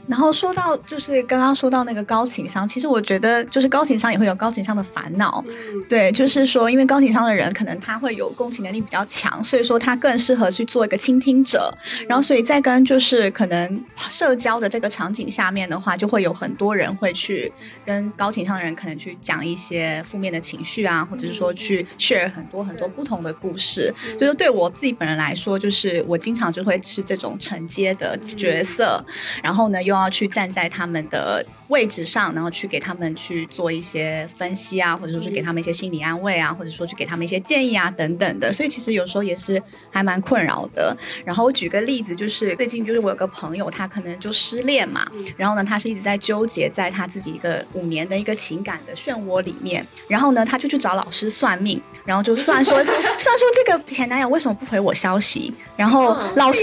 [0.07, 5.43] 然后说到就是刚刚说到那个高情商，其实我觉得就是高情商也会有高情商的烦恼，
[5.89, 11.69] 对，就是说因为高情商的人可能他会有共情能力比较强，所以说他更适合去做一个倾听者。
[12.07, 17.51] 然后所以在跟就是可能社交的这个场景下面的话，就会有很多人会去
[17.85, 23.93] 跟高情商的人可能去讲一些负面的情绪啊，或者是说去 share 很多很多不同的故事。
[24.17, 29.03] 就是对我自己本人来说，就是我经常就会是这种承接的角色，
[29.43, 29.96] 然后呢又。
[30.01, 38.53] 要去站在他们的位置上，然后去给他们去做一些分析啊，或者说是给他们一些心理安慰啊，或者说去给他们一些建议啊等等的。
[38.53, 40.95] 所以其实有时候也是还蛮困扰的。
[41.25, 49.85] 然后我举个例子，就是最近就是我有个朋友，他可能就失恋嘛，然后呢，他是一直在纠结在他自己一个五年的一个情感的漩涡里面。
[50.07, 52.77] 然后呢，他就去找老师算命，然后就算说
[53.17, 55.53] 算说这个前男友为什么不回我消息。
[55.75, 56.61] 然后老师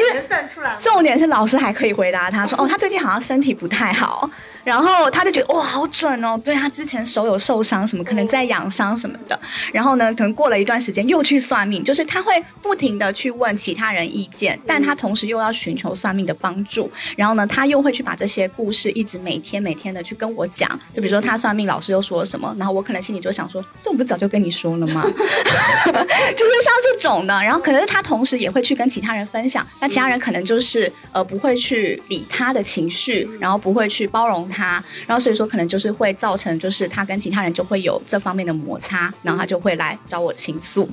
[0.78, 3.24] 重点是老师还可以回答他说，哦，他最近好像。
[3.24, 4.28] 身体不太好，
[4.64, 9.38] 然后后他就觉得哇，好准哦，对他之前手有受伤什么，可能在养伤什么的。
[9.72, 16.90] 然后呢，可能过了一段时间又去算命，就是他会不停的去问其他人意见，但他同时又要寻求算命的帮助。
[17.16, 20.68] 然后呢，他又会去把这些故事一直每天每天的去跟我讲。
[20.92, 25.02] 就比如说他算命老师又说什么，然后我可能心里就想说，这我不早就跟你说了吗？
[25.06, 27.34] 就是像这种的。
[27.42, 40.88] 然后可能他同时也会去跟其他人分享，那其他人可能就是呃不会去理他的情绪，然后不会去包容他，然后所以说可能就是会造成就是他跟其他人就会有这方面的摩擦，然后他就会来找我倾诉，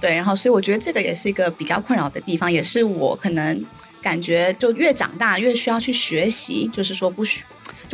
[0.00, 3.64] 对，然后所以我觉得这个也是一个比较困扰的地方，也是我可能
[4.02, 7.42] 感觉就越长大越需要去学习，就是说不需。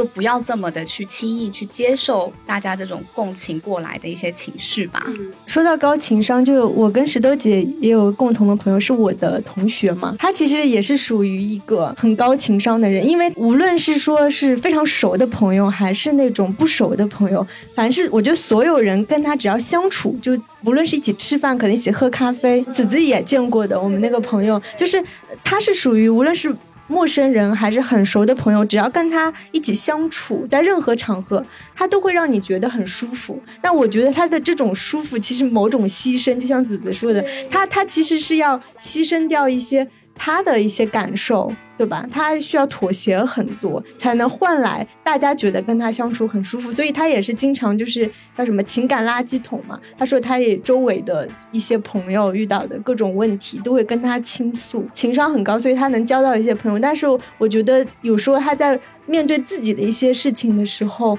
[0.00, 5.06] 就不要这么的去轻易去接受大家这种共情过来的一些情绪吧。
[5.44, 10.16] 说到高情商，就我跟石头姐也有共同的朋友，是我的同学嘛。
[10.18, 20.32] 他其实也是属于一个很高情商的人，因为无论是说是非常熟的朋友，还是那种不熟的朋友，凡是我觉得所有人跟他只要相处，就
[20.64, 23.78] 无论是一起吃饭，可能一起喝咖啡，子子也见过的。
[23.78, 25.04] 我们那个朋友，就是
[25.44, 26.56] 他是属于无论是。
[26.90, 33.40] 陌生人还是很熟的朋友，只要跟他一起相处，在任何场合，他都会让你觉得很舒服。
[33.62, 39.86] 那我觉得他的这种舒服，其实某种牺牲，就像子子说的，他他其实是要牺牲掉一些。
[40.22, 42.06] 他的一些感受，对吧？
[42.12, 46.70] 他需要妥协很多，才能换来大家觉得跟他相处很舒服。
[46.70, 48.06] 所以他也是经常就是
[48.36, 49.80] 叫什么情感垃圾桶嘛。
[49.96, 56.78] 他说他也周围的一些朋友遇到的各种问题都会跟他倾诉，情商很高，所以他能交到一些朋友。
[56.78, 57.06] 但是
[57.38, 61.18] 我觉得有时候他在面对自己的一些事情的时候，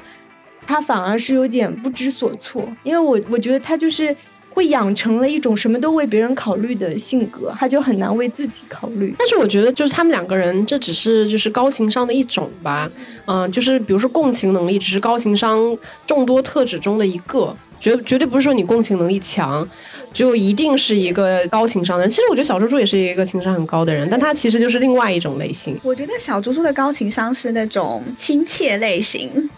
[0.67, 4.15] 他反而是有点不知所措，因为我我觉得他就是。
[4.53, 9.15] 会养成了一种什么都为别人考虑的性格，他就很难为自己考虑。
[9.17, 12.91] 但是我觉得，就是他们两个人，这只是就是高情商的一种吧。
[13.25, 19.67] 嗯，就是比如说共情能力，只是高情商众多特质中的一个，绝绝对不是说你共情能力强，
[20.11, 22.09] 就一定是一个高情商的人。
[22.11, 25.79] 其实我觉得小猪猪也是一个情商很高的人，但他其实就是另外一种类型。
[25.83, 29.49] 我觉得小猪猪的高情商是那种亲切类型。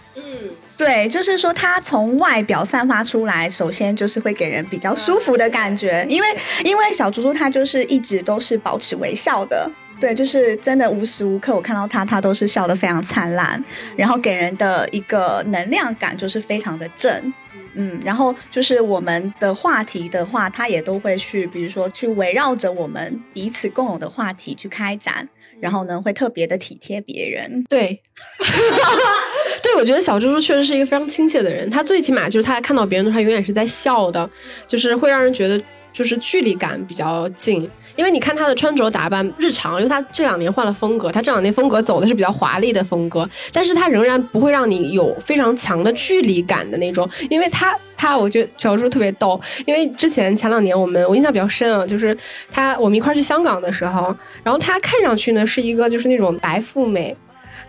[0.75, 6.27] 对，就是说他从外表散发出来，首先就是会给人比较舒服的感觉，因为
[6.65, 13.63] 因为小猪猪它就是一直都是保持微笑的，对，就是真的无时无刻我看到他，他都是笑得非常灿烂，
[13.95, 17.33] 然后给人的一个能量感就是非常的正，
[17.75, 25.29] 嗯，然后就是我们的话题的话，他也都会去，比如说去围绕着我们彼此共有的话题去开展。
[25.63, 27.63] 然后呢，会特别的体贴别人。
[27.69, 27.97] 对，
[29.63, 31.69] 对，我觉得小猪猪确实是一个非常亲切的人。
[31.69, 34.29] 他最起码就是他看到别人的时候，他永远是在笑的，
[34.67, 35.57] 就是会让人觉得
[35.93, 37.69] 就是距离感比较近。
[37.95, 52.17] 因为你看她的穿着打扮，日常，因为她这两年换了风格，她这两年风格走的是比较华丽的风格，但是她仍然不会让你有非常强的距离感的那种，因为她，她，我觉得小时候特别逗，因为之前前两年我们我印象比较深啊，就是
[52.51, 57.15] 她我们一块去香港的时候，然后她看上去呢是一个就是那种白富美。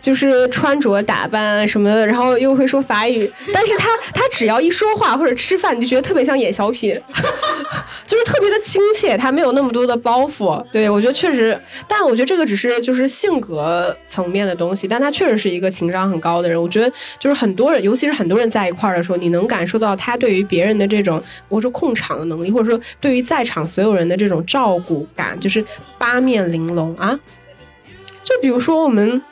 [0.04, 7.00] 就是穿着打扮什么的，然后又会说法语，但是他他只要一说话或者吃饭，你就觉得特别像演小品，
[8.06, 10.62] 就是特别的亲切，他没有那么多的包袱。
[10.70, 16.60] 对我觉得确实，但我觉得这个只是就是性格层面的东西，但他确实是一个情商很高的人。
[16.60, 25.64] 我觉得就是很多人，尤其是很多人在一块儿的时候，你能感受到他对于别人的这种，我说控场的能力，或者说对于在场所有人的这种照顾感，就是
[25.96, 27.18] 八面玲珑啊。
[28.22, 29.22] 就比如说我们。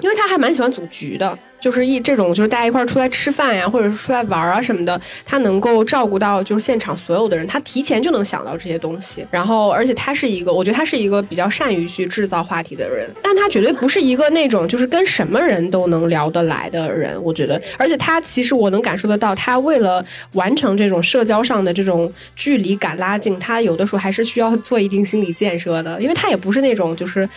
[0.00, 9.26] 因为他还蛮喜欢组局的，就是一这种就是大家一块儿出来吃饭呀，或者是出来玩啊什么的，他能够照顾到就是现场所有的人，他提前就能想到这些东西。
[9.30, 17.22] 然后，而且他是一个，我觉得他是一个比较善于去制造话题的人，但他绝对不是一个那种就是跟什么人都能聊得来的人。
[17.22, 27.28] 我觉得，而且他其实我能感受得到，他为了完成这种社交上的这种距离感拉近，他有的时候还是需要做一定心理建设的，因为他也不是那种就是。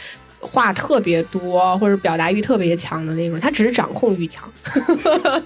[0.51, 4.43] 话特别多或者表达欲特别强的那种，他只是掌控欲强。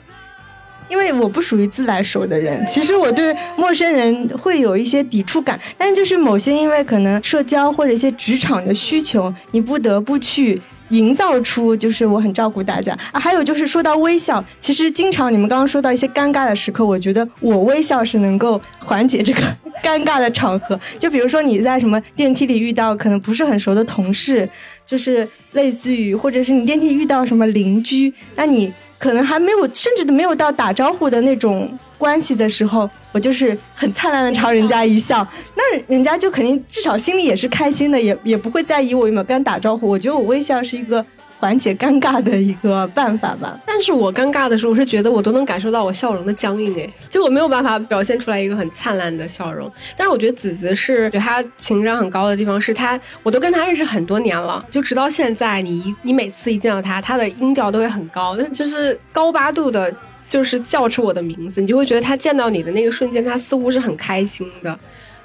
[0.89, 10.61] 因为我不属于自来熟的人，其实我对陌生人会有一些抵触感，但就是某些因为可能社交或者一些职场的需求，你不得不去。
[10.91, 19.41] 营造出就是我很照顾大家啊，还有就是说到微笑，其实经常你们刚刚说到一些尴尬的时刻，我觉得我微笑是能够缓解这个
[19.83, 20.79] 尴尬的场合。
[20.97, 24.49] 就比如说你在什么电梯里遇到可能不是很熟的同事，
[24.87, 32.89] 就是类似于或者是你电梯遇到什么邻居，那你可能还没有甚至都没有到打招呼的那种关系的时候。
[33.13, 39.87] 我就是很灿烂的朝人家一笑，那人家就肯定至少心里也是开心的，也也不会在意我有没有跟他打招呼。
[39.87, 41.03] 我觉得我微笑是一个
[41.39, 43.59] 缓解尴尬的一个办法吧。
[43.65, 49.71] 但是我尴尬的时候，我是觉得我都能感受到我笑容的僵硬，哎，就我没有办法表现出来一个很灿烂的笑容。
[49.95, 59.93] 但是我觉得子子是，就他情商很高的地方是他，我都跟他认识很多年了，就直到现在，你你每次一见到他，他的音调都会很高，就是高八度的，
[60.27, 64.77] 就是叫出我的名字，你就会觉得他见到你的那个瞬间，他似乎是很开心的。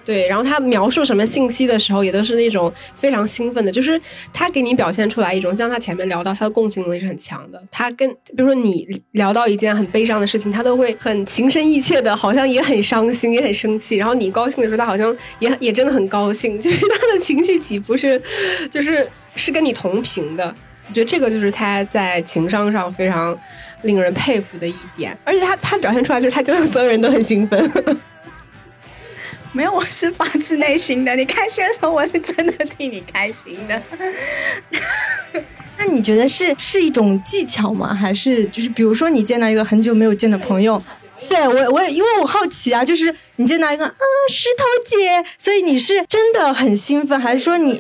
[0.05, 4.01] 对，然后他描述什么信息的时候，也都是那种非常兴奋的，就是
[4.33, 7.63] 他给你表现出来一种，像他前面聊到，他的共情能力是很强的。
[7.71, 13.97] 他跟比如说你聊到一件很悲伤的事情，他都会很情深意切的，好像也很伤心，也很生气。
[13.97, 18.21] 然后你高兴的时候，他好像也也真的很高兴，就是他的情绪起伏是，
[18.71, 20.55] 就是是跟你同频的。
[20.89, 23.39] 我觉得这个就是他在情商上非常
[23.83, 27.71] 令人佩服的一点，而且他他表现出来就是他真的所有人都很兴奋。
[29.53, 31.15] 没有，我是发自内心的。
[31.15, 33.83] 你开心的时候，我是真的替你开心的。
[35.77, 37.93] 那你觉得是是一种技巧吗？
[37.93, 40.83] 还是就是比如说你见到一个很久没有见的朋友，
[41.29, 43.93] 对我我也因为我好奇啊，就是你见到一个啊
[44.31, 47.79] 石头姐，所以你是真的很兴奋，还是说你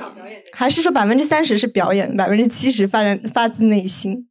[0.53, 3.01] 还是说百分之三十是表演，百分之七十发
[3.33, 4.29] 发自内心？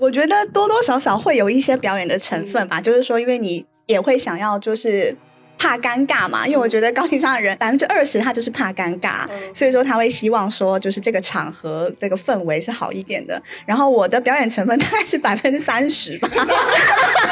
[0.00, 5.16] 我觉得多多少少会有一些表演的成分吧，就是说，因为你也会想要就是。
[5.58, 6.46] 怕尴尬嘛？
[6.46, 13.42] 因为我觉得高情商的人百分之二十他就是怕尴尬，所以说他会希望说就是这个场合这个氛围是好一点的。
[13.64, 16.28] 然后我的表演成分大概是百分之三十吧。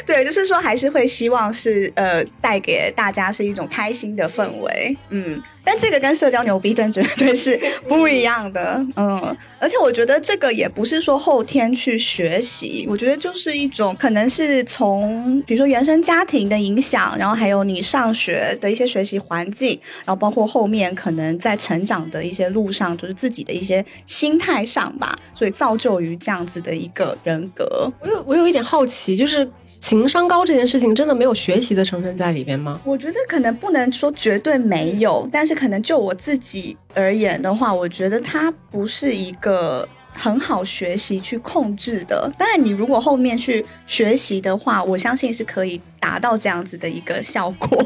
[0.06, 4.96] 对，就是说还是会希望是呃带给大家是一种开心的氛围。
[5.10, 5.42] 嗯。
[5.62, 27.92] 但这个跟社交牛逼症绝对是不一样的，嗯，而且我觉得这个也不是说后天去学习，我觉得就是一种可能是从比如说原生家庭的影响，然后还有你上学的一些学习环境，然后包括后面可能在成长的一些路上，就是自己的一些心态上吧，所以造就于这样子的一个人格。
[28.00, 29.48] 我有我有一点好奇，就是。
[29.80, 32.80] 情商高这件事情真的没有学习的成分在里边吗？
[32.84, 42.30] 我觉得可能不能说绝对没有，但是可能就我自己而言的话，我觉得它不是一个很好学习去控制的。
[42.38, 47.84] 当然，你如果后面去学习的话，我相信是可以达到这样子的一个效果。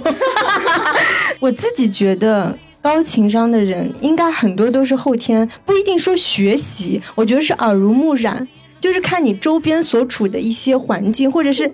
[1.39, 8.47] 我自己觉得高情商的人应该很多都是后天，不一定说学习，我觉得是耳濡目染。
[8.85, 11.67] 就是看你周边所处的一些环境，或者是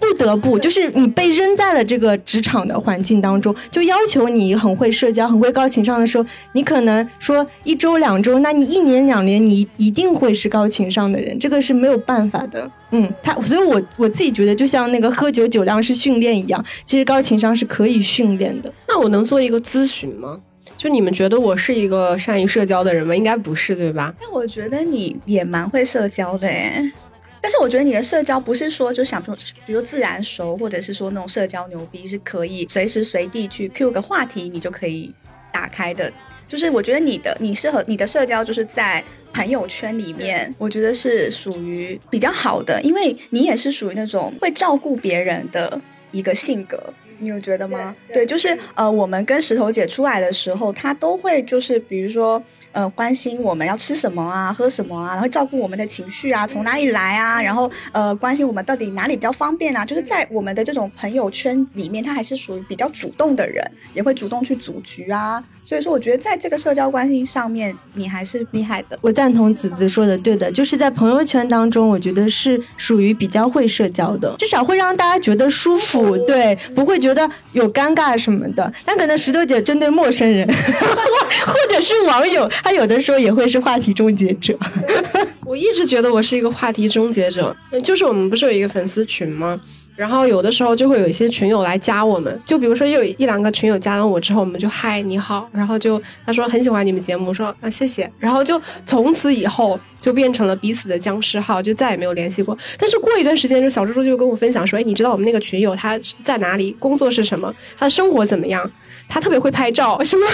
[0.00, 12.70] 不得不，就是你被扔在了这个职场的环境当中，就要求你很会社交、很会高情商的时候，你可能说一周两周，那你一年两年，你一定会是高情商的人，这个是没有办法的。
[12.92, 18.72] 嗯，他，所以我我自己觉得，就像那个喝酒酒量是训练一样，其实高情商是可以训练的。
[18.88, 20.40] 那我能做一个咨询吗？
[20.86, 23.12] 就你们觉得我是一个善于社交的人吗？
[23.12, 24.14] 应该不是，对吧？
[24.20, 26.92] 但我觉得你也蛮会社交的诶。
[27.40, 35.12] 但是我觉得你的社交不是说就想说，比如自然熟，或者是说那种社交牛逼是可以随时随地去 Q 个话题，你就可以
[35.52, 36.12] 打开的。
[36.46, 45.80] 就是我觉得你的你适合你的社交就是在朋友圈里面，我觉得是属于比较好的，因为你也是属于那种会照顾别人的
[46.12, 46.80] 一个性格。
[47.18, 47.94] 你有觉得吗？
[48.12, 52.42] 对，就是呃，我们跟石头姐出来的时候，她都会就是比如说
[52.76, 63.64] 呃，关心我们要吃什么啊，喝什么啊，然后照顾我们的情绪啊，从哪里来啊，然后呃，关心我们到底哪里比较方便啊，就是在我们的这种朋友圈里面，他还是属于比较主动的人，
[63.94, 65.42] 也会主动去组局啊。
[65.64, 68.96] 所以说，我觉得在这个社交关系上面，你还是厉害的。
[69.00, 78.70] 我赞同子子说的，对的，就是在朋友圈当中，我觉得是属于比较会社交的，至少会让大家觉得舒服，对，不会觉得有尴尬什么的。
[78.84, 84.58] 但可能石头姐针对陌生人 或者是网友，他有的时候也会是话题终结者。
[85.46, 89.60] 我一直觉得我是一个话题终结者，就是我们不是有一个粉丝群吗？
[89.94, 102.58] 然后有的时候就会有一些群友来加我们，就比如说有一两个群友加完我之后，我们就嗨你好，然后就他说很喜欢你们节目，说啊谢谢，然后就从此以后就变成了彼此的僵尸号，就再也没有联系过。
[102.76, 108.68] 但是过一段时间，就小猪猪就跟我分享说，哎，你知道我们那个群友他在哪里，工作是什么，他的生活怎么样？
[109.08, 110.26] 他特别会拍照，什么？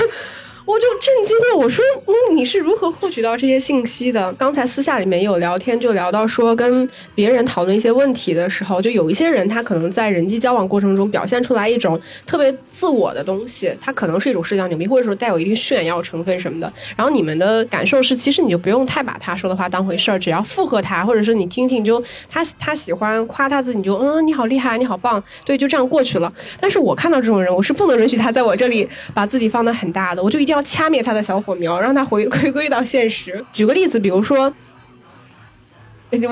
[0.64, 4.32] 我就震惊了，我说，嗯，你是如何获取到这些信息的？
[4.34, 16.72] 刚才私下里面有聊天，就聊到说跟别人讨论一些问题的时候，就有一些人他可能在人际交往过程中表现出来一种特别自我的东西，他可能是一种社交牛逼，或者说带有一定炫耀成分什么的。
[16.96, 26.32] 然后你们的感受是，其实你就不用太把他说的话当回事儿，只要附和他，或者是你听听，就他他喜欢夸他自己，你就嗯你好厉害，你好棒，对，就这样过去了。
[26.60, 30.51] 但是我看到这种人，我是不能允许他在我这里把自己放的很大的，我就一定。
[30.52, 33.44] 要掐灭他的小火苗，让他回 回归到现实。
[33.52, 34.52] 举个例子，比如说。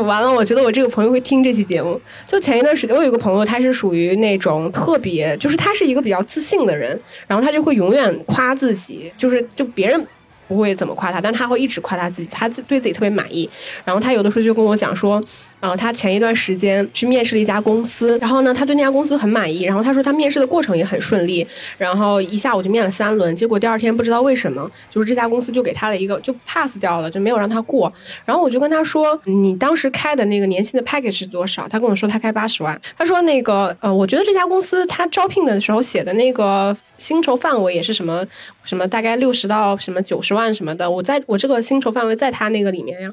[0.05, 1.99] 完了，我觉得我这个朋友会听这期节目。
[2.27, 10.07] 就前一段时间，我有一个朋友，他是属于那种特别，就是他是一个比较自信的人，然后他就会永远夸自己，就是就别人
[10.47, 13.49] 不会怎么夸他，但他会一直夸他自己，他自对自己特别满意。
[13.83, 15.25] 然后他有的时候就跟我讲说。
[15.61, 19.64] 然后他前一段时间去面试了一家公司，然后呢，他对那家公司很满意。
[19.64, 21.46] 然后他说他面试的过程也很顺利，
[21.76, 27.92] 然后一下午就面了三轮，结果第二天不知道为什么，就是这家公司就给他了一个就 pass 掉了，就没有让他过。
[28.24, 31.68] 然后我就跟他说，你当时开的那个年薪的 package 是多少？
[31.68, 32.80] 他跟我说他开八十万。
[32.96, 38.24] 他说那个呃，我觉得这家公司他招聘的时候写的那个薪酬范围也是什么
[38.64, 43.11] 什么大概六十到什么九十万什么的，我在我这个薪酬范围在他那个里面呀。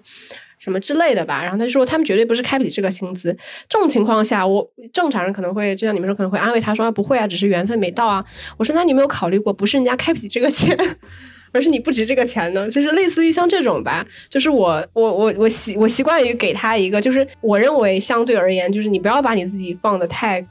[0.58, 3.36] 什么之类的吧，然后他就说他们绝对不是开不起这个薪资。
[3.70, 8.26] 这种情况下，我正常人可能会就像你们说，可能会安慰他说不会啊，只是缘分没到啊。
[8.58, 10.78] 我说那你有没有考虑过，不是人家开不起这个钱，
[11.54, 12.70] 而是你不值这个钱呢？
[12.70, 20.46] 就是类似于像这种吧，就是我我我我习我习惯于给他一个，就是我认为相对而言，就是你不要把你自己放的太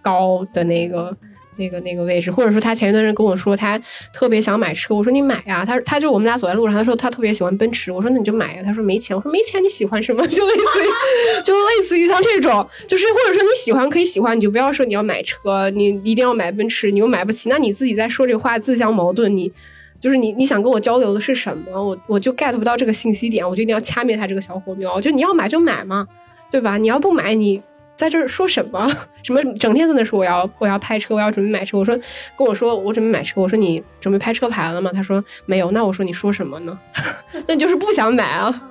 [0.00, 1.16] 高的那个。
[1.56, 3.80] 那个那个位置，或者说他前一段时间跟我说他
[4.12, 10.26] 特别想买车，我说你买呀，他他就我们俩走在路上，他说他特别喜欢奔驰，我说那你就买呀，他说没钱，我说没钱你喜欢什么？
[10.28, 19.52] 就类似于就类似于像这种，就是或者说你喜欢可以喜欢，你就不要说你要买车，你一定要买奔驰，你又买不起，那你自己在说这话自相矛盾，你
[20.00, 21.84] 就是你你想跟我交流的是什么？
[21.84, 26.06] 我我就 get 不到这个信息点，我就一定要掐灭他这个小火苗，就你要买就买嘛，
[26.50, 26.78] 对吧？
[26.78, 27.62] 你要不买你。
[27.96, 28.90] 在这儿说什么？
[29.22, 31.78] 什么整天在那说我要我要拍车，我要准备买车。
[31.78, 31.96] 我说
[32.36, 33.40] 跟我说我准备买车。
[33.40, 34.90] 我说你准备拍车牌了吗？
[34.92, 35.70] 他说没有。
[35.70, 36.78] 那我说你说什么呢？
[37.46, 38.68] 那你就是不想买啊。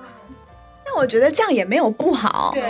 [0.84, 2.50] 那我觉得这样也没有不好。
[2.54, 2.62] 对。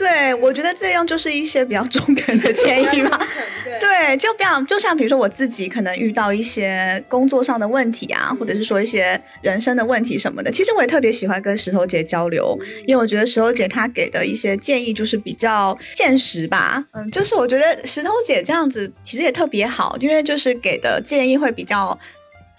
[0.00, 3.20] 对，我觉得这样就是一些比较中肯的建议吧。
[3.78, 16.82] 对，就比较就像比如说我自己可能遇到一些工作上的问题啊，或者是说一些人生的问题什么的，其实我也特别喜欢跟石头姐交流，因为我觉得石头姐她给的一些建议就是比较现实吧。
[16.92, 21.98] 嗯，就是我觉得石头姐这样子其实也特别好，因为就是给的建议会比较。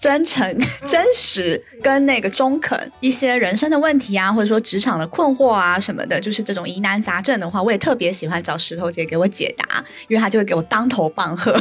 [0.02, 0.44] 真诚、
[0.84, 9.76] 真实跟那个中肯，一些人生的问题啊，或者说职场的困惑啊什么的，就是这种疑难杂症的话，我也特别喜欢找石头姐给我解答，
[10.08, 11.56] 因为她就会给我当头棒喝，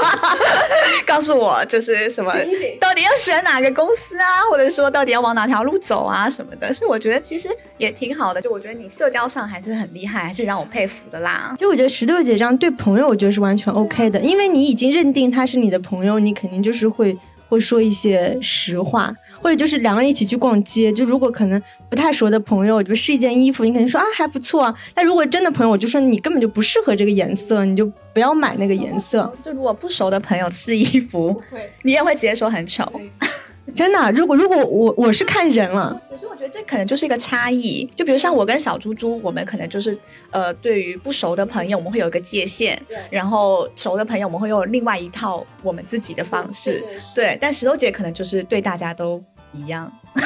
[1.06, 2.30] 告诉我就是什么
[2.78, 7.48] 到底要选哪个公司啊，或者说到底要往哪条路走啊什么的，所以我觉得其实
[7.78, 8.42] 也挺好的。
[8.42, 11.54] 就我觉得你社交上还是很厉害，还是让我佩服的啦。
[11.56, 17.16] 就我觉得石头姐这样对朋友，我觉得是完全 OK 的，因为你已经认定他是你的朋友，你肯定就是会。
[17.48, 24.74] 会说一些实话，或者就是两个人一起去逛街，就如果可能不太熟的朋友，就试一件衣服，你肯定说啊还不错。
[24.94, 29.32] 但如果真的朋友，我就说你根本就不适合这个颜色，你就不要买那个颜色。
[29.44, 31.40] 就如果不熟的朋友试衣服，
[31.82, 32.90] 你也会直接说很丑。
[33.74, 37.84] 真的，如果如果我我是看人了，可是我觉得这可能就是一个差异。
[37.96, 39.98] 就比如像我跟小猪猪，我们可能就是
[40.30, 42.76] 呃，对于不熟的朋友，我们会有一个界限；
[43.10, 46.82] 然后熟的朋友，我们会用另外一套我们自己的方式。
[47.14, 49.92] 对，但石头姐可能就是对大家都一样。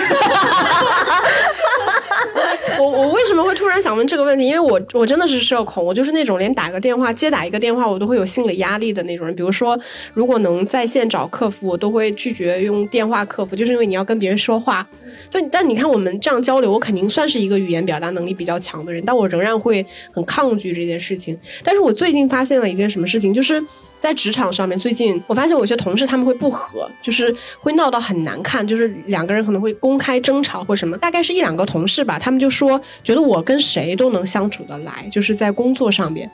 [2.78, 4.46] 我我为什么会突然想问这个问题？
[4.46, 9.34] 因为我我真的是社恐，我就是那种连打个电话接打一个电话我都会有心理压力的那种人。
[9.34, 9.78] 比如说，
[10.14, 14.86] 如果能在线找客服，我都会拒绝用电话客服，就是因为你要跟别人说话。
[15.30, 21.38] 对，但你看我们这样交流，我肯定算是一个语言表达能力比较强的人，但我仍然会很抗拒这件事情。
[21.62, 23.62] 但是我最近发现了一件什么事情，就是。
[24.00, 30.96] 在职场上面，最近我发现有些同事他们会不和，就是会闹到很难看，就是两个人可能会公开争吵或什么。
[30.96, 36.28] 大概是一两个同事吧，他们就说觉得我跟谁都能相处得来，就是在工作上面。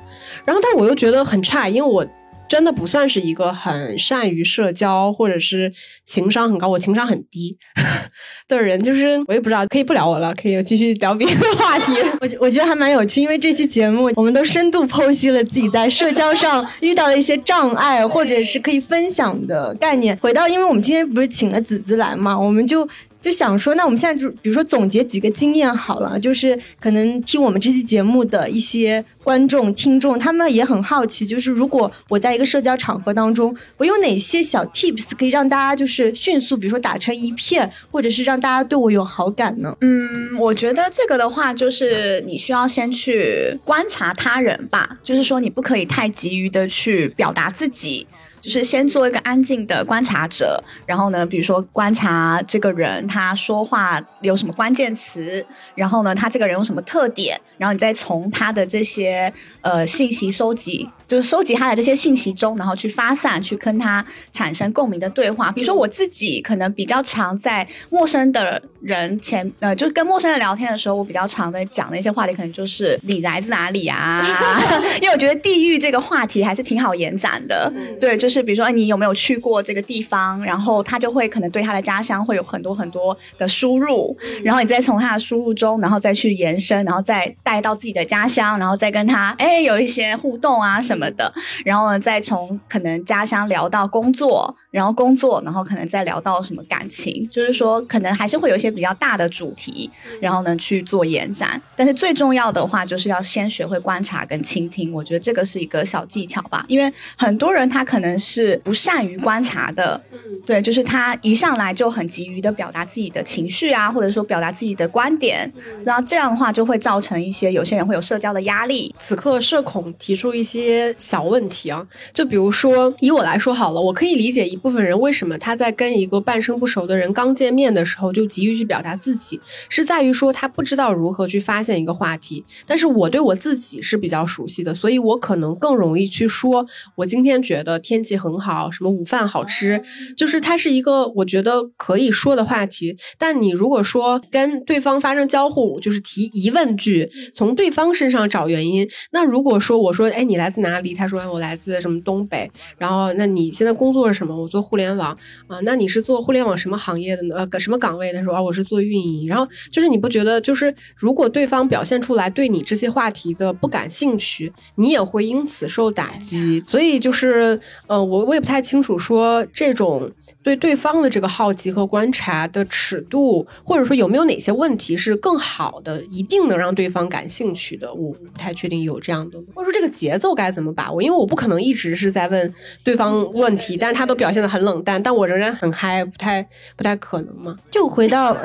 [0.44, 2.06] 然后，但我又觉得很差，因为我。
[2.48, 5.72] 真的不算是一个很善于社交，或者是
[6.04, 7.56] 情商很高，我情商很低
[8.48, 8.82] 的人。
[8.82, 11.92] 就是我也不知道，可以不聊我了，可以继续聊别的话题。
[12.20, 20.16] 我我觉得还蛮有趣，因为这期节目我们都深度剖析了自己在社交上遇到的一些障碍，或者是可以分享的概念。
[20.18, 22.88] 回到，因为我们今天不是请了子子来嘛，我们就。
[23.26, 39.76] 就想说，那我们现在就比如说总结几个经验好了，就是可能听我们这期节目的一些观众听众，他们也很好奇，就是如果我在一个社交场合当中，我有哪些小 tips 可以让大家就是迅速，比如说打成一片，或者是让大家对我有好感呢？
[39.80, 48.06] 嗯，我觉得这个的话，就是你需要先去观察他人吧，就是说你不可以太急于的去表达自己。
[48.40, 59.32] 就是先做一个安静的观察者，然后呢，比如说观察这个人他说话有什么关键词，然后呢，他这个人有什么特点，然后你再从他的这些
[59.62, 65.50] 呃信息收集，就是收集他的这些信息中，然后去发散，去跟他产生共鸣的对话。
[65.50, 74.24] 比如说我自己可能比较常在陌生的人前，呃，就跟陌生人聊天的时候，我比较常在讲的一些话题，可能就是你来自哪里啊？
[75.02, 78.36] 因为我觉得地域这个话题还是挺好延展的，对，就是。
[78.36, 91.32] 是比如说你有没有去过这个地方，然后他就会可能对他的家乡会有很多很多的输入，然后你再从他的输入中，然后再去延伸，然后再带到自己的家乡，然后再跟他哎有一些互动啊什么的，
[91.64, 99.90] 然后呢再从可能家乡聊到工作，然后工作，然后可能再聊到什么感情，就是说可能还是会有一些比较大的主题，
[100.20, 101.60] 然后呢去做延展。
[101.76, 108.06] 但是最重要的话就是要先学会观察跟倾听，我觉得这个是一个小技巧吧，因为很多人他可能。
[108.18, 110.00] 是不善于观察的，
[110.44, 115.50] 对，就是他一上来就很急于的表达自己的情绪啊，或者说表达自己的观点，
[115.84, 118.92] 然后这样的话就会造成一些有些人会有社交的压力。
[118.98, 132.44] 此刻社恐提出一些小问题啊，就比如说以我来说好了，我可以理解一部分人为什么他在跟一个半生不熟的人刚见面的时候就急于去表达自己，是在于说他不知道如何去发现一个话题。
[132.66, 136.66] 但是我对我自己是比较熟悉的，所以我可能更容易去说，
[136.96, 138.16] 我今天觉得天气。
[138.16, 139.82] 很好，什么午饭好吃，
[140.16, 142.96] 就是它是一个我觉得可以说的话题。
[143.18, 148.88] 但你如果说跟对方发生交互，就是提疑问句，从对方身上找原因。
[149.12, 150.94] 那如果说我说，哎，你来自哪里？
[150.94, 152.50] 他说，我来自什么东北。
[152.78, 154.34] 然后，那你现在工作是什么？
[154.34, 155.16] 我做互联网
[155.46, 155.60] 啊。
[155.64, 157.46] 那你是做互联网什么行业的呢？
[157.50, 158.12] 呃，什么岗位？
[158.12, 159.28] 他说，啊，我是做运营。
[159.28, 166.64] 然后就是你不觉得，就是如果对方表现出来对你这些话题的不感兴趣，你也会因此受打击。
[166.66, 168.06] 所以就是，呃。
[168.06, 170.08] 我我也不太清楚，说这种
[170.40, 179.42] 对对方的这个好奇和观察的尺度，或者说有没有哪些问题是更好的，一定能让对方感兴趣的，我不太确定有这样的。
[179.54, 181.02] 或者说这个节奏该怎么把握？
[181.02, 186.46] 因为我不可能一直是在问对方问题，但是他都表现的很冷淡，但我仍然很嗨，不太
[186.76, 187.56] 不太可能嘛。
[187.70, 188.36] 就回到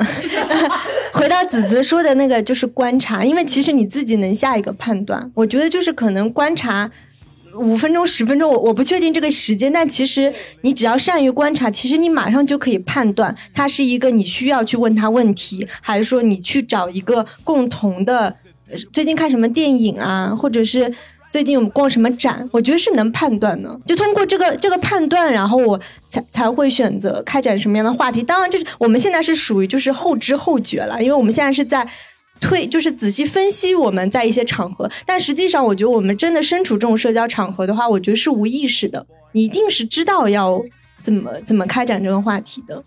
[1.12, 5.30] 回到子子说的那个，就是观察，因为其实你自己能下一个判断。
[5.34, 6.90] 我觉得就是可能观察。
[7.54, 18.34] 五分钟、十分钟，我我不确定这个时间，但其实你只要善于观察，其实你马上就可以判断，他是一个你需要去问他问题，还是说你去找一个共同的，
[18.90, 20.90] 最近看什么电影啊，或者是
[21.32, 23.80] 最近我们逛什么展，我觉得是能判断的。
[23.86, 28.22] 就通过这个这个判断，然后我才才会选择开展什么样的话题。
[28.22, 31.88] 当然，这是我们现在是属于就是后知后觉了，因为我们现在是在。
[32.44, 40.60] 推就是仔细分析我们在一些场合，但实际上我觉得我们真的身处这种社交场合的话，我觉得是无意识的，你一定是知道要
[41.00, 42.82] 怎么怎么开展这个话题的。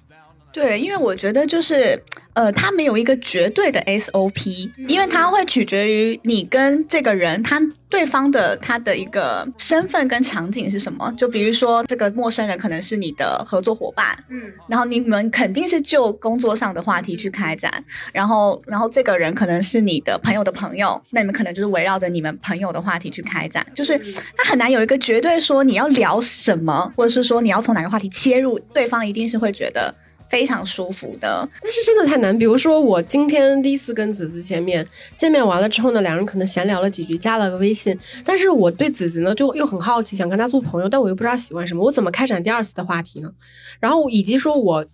[0.56, 2.02] 对，因为我觉得就是，
[2.32, 11.14] 呃，它没有一个绝对的 SOP，因为它会取决于你跟这个人，他对方的他的一个身份跟场景是什么。
[11.18, 17.84] 就比如说，这个陌生人可能是你的合作伙伴，嗯，然后你们肯定是就工作上的话题去开展，
[18.14, 24.00] 然后，然后这个人可能是你的朋友的朋友，那你们可能就是围绕着你们朋友的话题去开展，就是
[24.38, 29.94] 他很难有一个绝对说你要聊什么，或者是说你要从哪个话题切入，对方一定是会觉得。
[30.30, 32.38] 非常舒服的，但是真的太难。
[32.38, 37.98] 比如说，我今天第一次跟子子见面，见面完了之后呢，两人可能闲聊了几句，加了个微信。
[38.26, 43.32] 但是我对子子呢，就又很好奇，想跟他做朋友，但我又不知道喜欢什么，我怎么开展第二次的话题呢？
[43.80, 44.86] 然后以及说我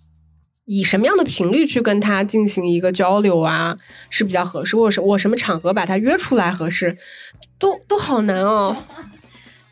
[0.65, 3.75] 以什么样的频率去跟他进行一个交流啊，
[4.09, 6.95] 是比较合适，或者是我什么场合把他约出来合适，
[7.57, 8.77] 都都好难哦。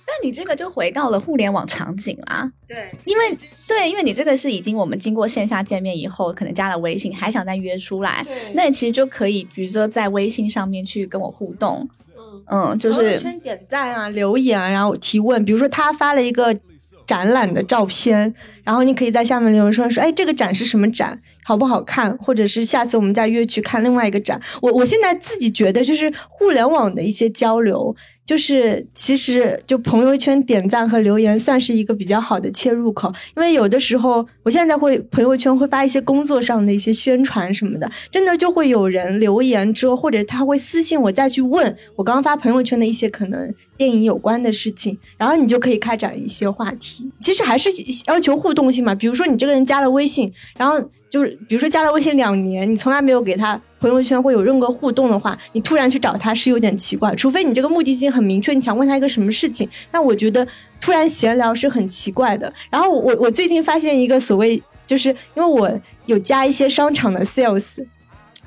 [0.10, 3.38] 那你这个就回到了互联网场景啦，对，因为
[3.68, 11.88] 对，因为你这个是已经我们经过线下见面以后，可能加了微信，还想再约出来，那你其实就可以，比如说在微信上面去跟我互动，
[12.18, 16.58] 嗯嗯，就是圈点赞啊、留言啊，然后提问，比如说他发了一个
[17.06, 18.34] 展览的照片，
[18.64, 24.42] 然后你可以在下面留言说说，哎，这个展是什么展，好不好看，或者是下次我们再约去看另外一个展。
[24.62, 27.96] 我我现在自己觉得，就是互联网的一些交流。
[28.30, 47.12] 就是其实就朋友圈点赞和留言算是一个比较好的切入口，因为有的时候我现在会朋友圈会发一些工作上的一些宣传什么的，真的就会有人留言之后，或者他会私信我再去问我刚发朋友圈的一些可能电影有关的事情，然后你就可以开展一些话题。
[47.20, 47.72] 其实还是
[48.06, 53.60] 要求互动性嘛，比如说你这个人加了微信，然后就是比如说加了微信两年，你从来没有给他。
[53.80, 59.68] 朋友圈会有任何互动的话，你突然去找他是有点奇怪，除非你这个目的性很明确，你想问他一个什么事情。
[59.92, 60.48] 那我觉得
[60.82, 62.52] 突然闲聊是很奇怪的。
[62.70, 65.72] 然后我我最近发现一个所谓，就是因为我
[66.06, 67.86] 有加一些商场的 sales。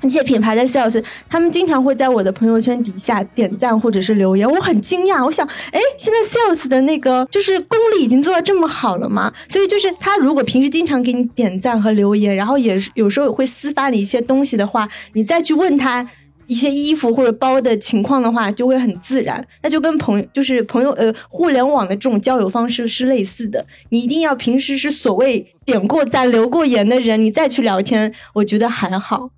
[0.03, 5.25] 一些品牌的 sales，他们经常会在我的朋友圈底下点赞或者是留言，我很惊讶。
[5.25, 9.33] 我想，哎，现在 sales 的那个就是功力已经做到这么好了吗？
[9.47, 16.05] 所以就是他如果平时经常给你点赞和留言，然后也有时候会私发你一些东西的话，你再去问他
[16.47, 19.45] 一些衣服或者包的情况的话，就会很自然。
[19.61, 23.65] 那就跟朋友就是朋友呃互联网的这种交友方式是类似的。
[23.89, 29.29] 你一定要平时是所谓点过赞留过言的人，你再去聊天，我觉得还好。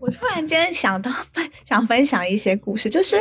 [0.00, 1.10] 我突然间想到，
[1.68, 3.16] 想分享一些故事，就是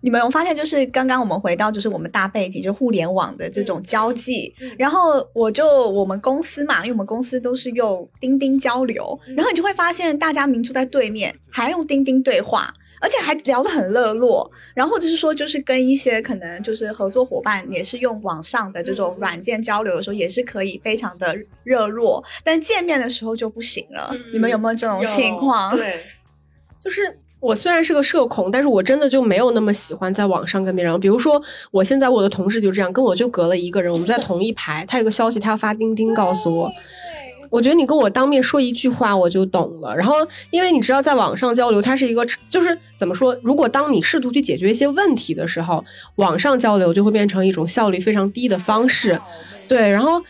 [0.00, 12.74] 你们有发现，就是刚刚我们回到，就是我们大背景，就互联网的这种交际，然后我就我们公司嘛，因为我们公司都是用钉钉交流，然后你就会发现，大家明住在对面，还用钉钉对话。
[13.00, 24.10] 而且还聊得很热络，然后或者是说，就是跟一些可能就是合作伙伴，也是用网上的这种软件交流的时候，也是可以非常的热络，但见面的时候就不行了。
[24.32, 25.76] 你们有没有这种情况？
[25.76, 26.02] 对，
[26.84, 31.00] 就是我虽然是个社恐，但是我真的就没有那么喜欢在网上跟别人。
[31.00, 36.70] 比如说，我现在我的同事就这样，跟我就隔了一个人，我们在同一排，他有个消息，他要发钉钉告诉我。
[37.50, 39.94] 我觉得你跟我当面说一句话，我就懂了。
[39.94, 40.16] 然后，
[40.50, 43.36] 因为你知道，在网上交流，它是一个，就是怎么说？
[43.42, 45.84] 如果当你试图去解决一些问题的时候，
[46.16, 49.20] 网上交流就会变成一种效率非常低的方式。
[49.68, 50.20] 对，然后，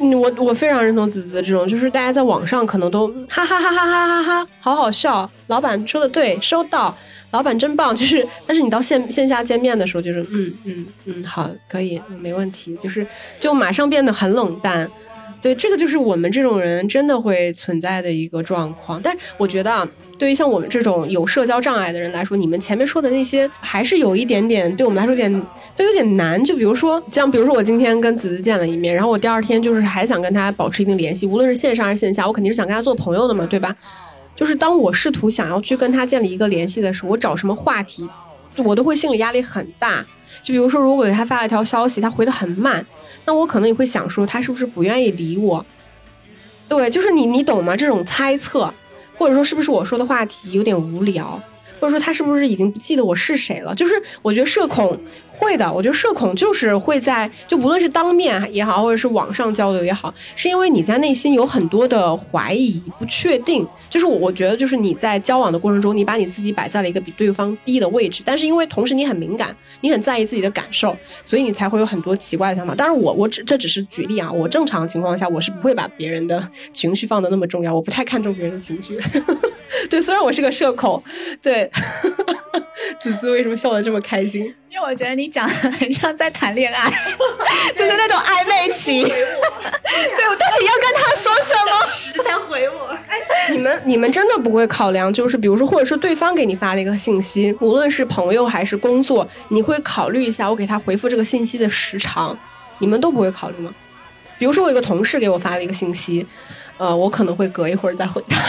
[0.00, 5.30] 我我非常认同子子这种，就是大家在网上可能都哈哈哈哈哈哈哈，好好笑。
[5.48, 6.96] 老板说的对，收到。
[7.32, 7.94] 老板真棒。
[7.94, 12.74] 就是，但是你到线线下见面的时候，就是嗯嗯嗯，好，可以，没问题。
[12.76, 13.06] 就是，
[13.38, 14.90] 就马上变得很冷淡。
[15.40, 19.00] 对，这个就是我们这种人真的会存在的一个状况。
[19.02, 19.88] 但是我觉得，
[20.18, 25.42] 对于像我们这种有社交障碍的人来说，你们前面说的那些还是有一点点对我们来说有点
[25.84, 26.42] 有点难。
[26.44, 33.74] 就比如说，像比如说我今天跟子子见了一面，然后我第二天就是还想跟他保持一定联系，无论是线上还是线下，我肯定是想跟他做朋友的嘛，对吧？
[34.36, 38.08] 就是当我试图想要去跟他建立一个联系的时候，我找什么话题，
[38.64, 40.04] 我都会心理压力很大。
[40.42, 42.84] 就比如说，如果给他发了一条消息，他回的很慢。
[43.26, 45.64] 那我可能也会想说，他是不是不愿意理我？
[46.68, 47.76] 对，就是你，你懂吗？
[47.76, 48.72] 这种猜测，
[49.18, 51.38] 或者说是不是我说的话题有点无聊，
[51.80, 53.74] 或者说他是不是已经不记得我是谁了？
[53.74, 63.66] 就是我觉得社恐会的，我觉得社恐就是会在，就不论是当面也好，或者是网上交流也好，是因为你在内心有很多的怀疑、不确定。
[63.88, 72.72] 就是我，觉得就是你在交往的过程中，你把你自己摆在了一个比对方低的位置，但是因为同时你很敏感，你很在意自己的感受，所以你才会有很多奇怪的想法。
[72.72, 78.96] 当然，我我只这只是举例啊，我正常情况下我是不会把别人的情绪放的那么重要，我不太看重别人的情绪。
[79.88, 81.02] 对，虽然我是个社恐，
[81.42, 81.70] 对，
[83.00, 84.54] 子子为什么笑得这么开心？
[84.70, 86.88] 因为我觉得你讲的很像在谈恋爱，
[87.76, 89.02] 就是那种暧昧期。
[89.02, 92.24] 对，我到底要跟他说什么？
[92.24, 92.96] 才回我。
[93.08, 93.18] 哎，
[93.50, 102.38] 你们你们真的不会考量，就是比如说，或者说对方给你发了一个信息，无论是朋友还是工作，你会考虑一下我给他回复这个信息的时长，
[102.78, 103.74] 你们都不会考虑吗？
[104.38, 106.24] 比如说，我有个同事给我发了一个信息，
[106.78, 108.40] 呃，我可能会隔一会儿再回他。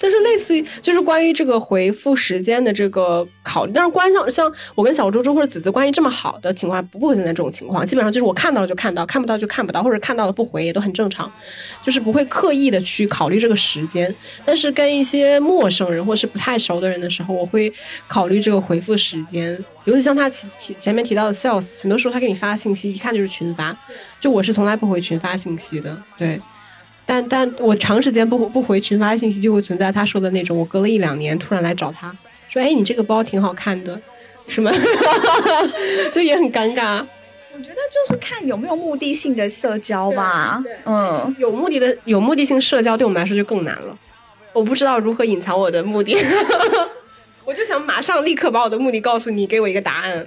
[0.00, 7.86] 就是类似于，就是关于这个回复时间的这个考虑，但是关像像我跟小猪猪或者子子关系这么好的情况，不会存在这种情况。
[7.86, 11.30] 基本上就是我看到了就看到，看不到就看不到，或者看到了不回也都很正常，
[11.82, 14.12] 就是不会刻意的去考虑这个时间。
[14.46, 17.70] 但是跟一些陌生人或是不太熟的人的时候，我会
[18.08, 19.62] 考虑这个回复时间。
[19.84, 23.76] 尤其像他前前前面提到的 sales，很多时候他给你发信息，一看就是群发，
[24.18, 26.40] 就我是从来不回群发信息的，对。
[27.10, 32.16] 但但我长时间不不回群发信息，就会存在他说的那种，我隔了一两年突然来找他
[32.48, 34.00] 说，哎，你这个包挺好看的，
[34.46, 34.70] 什么，
[36.12, 37.04] 就也很尴尬。
[37.52, 43.98] 我觉得就是看有没有目的性的社交吧，嗯，有目的的有目的性社交对我们来说就更难了。
[44.52, 46.16] 我不知道如何隐藏我的目的，
[47.44, 50.24] 我就想马上立刻把我的目的告诉你，给我一个答案。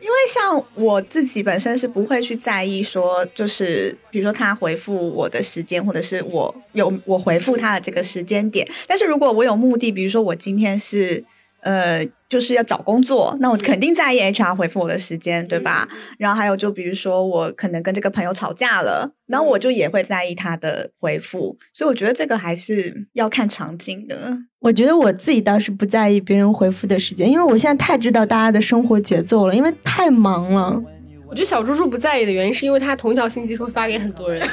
[0.00, 8.68] 因为像我自己本身是不会去在意说，就是比如说他回复我的时间，或者是我有我回复他的这个时间点。
[8.86, 11.24] 但是如果我有目的，比如说我今天是。
[11.68, 15.86] 呃，就是要找工作，那我肯定在意 HR 回复我的时间，对吧？
[16.16, 24.38] 然后还有就比如说我可能跟这个朋友吵架了，然后我就也会在意他的回复，所以我觉得这个还是要看场景的。
[24.60, 30.82] 我觉得我自己倒是不在意别人回复的时间，因为我现在太知道大家的生活节奏了，因为太忙了。
[31.28, 34.48] 我觉得小猪猪不在意的原因是因为他同一条信息会发给很多人。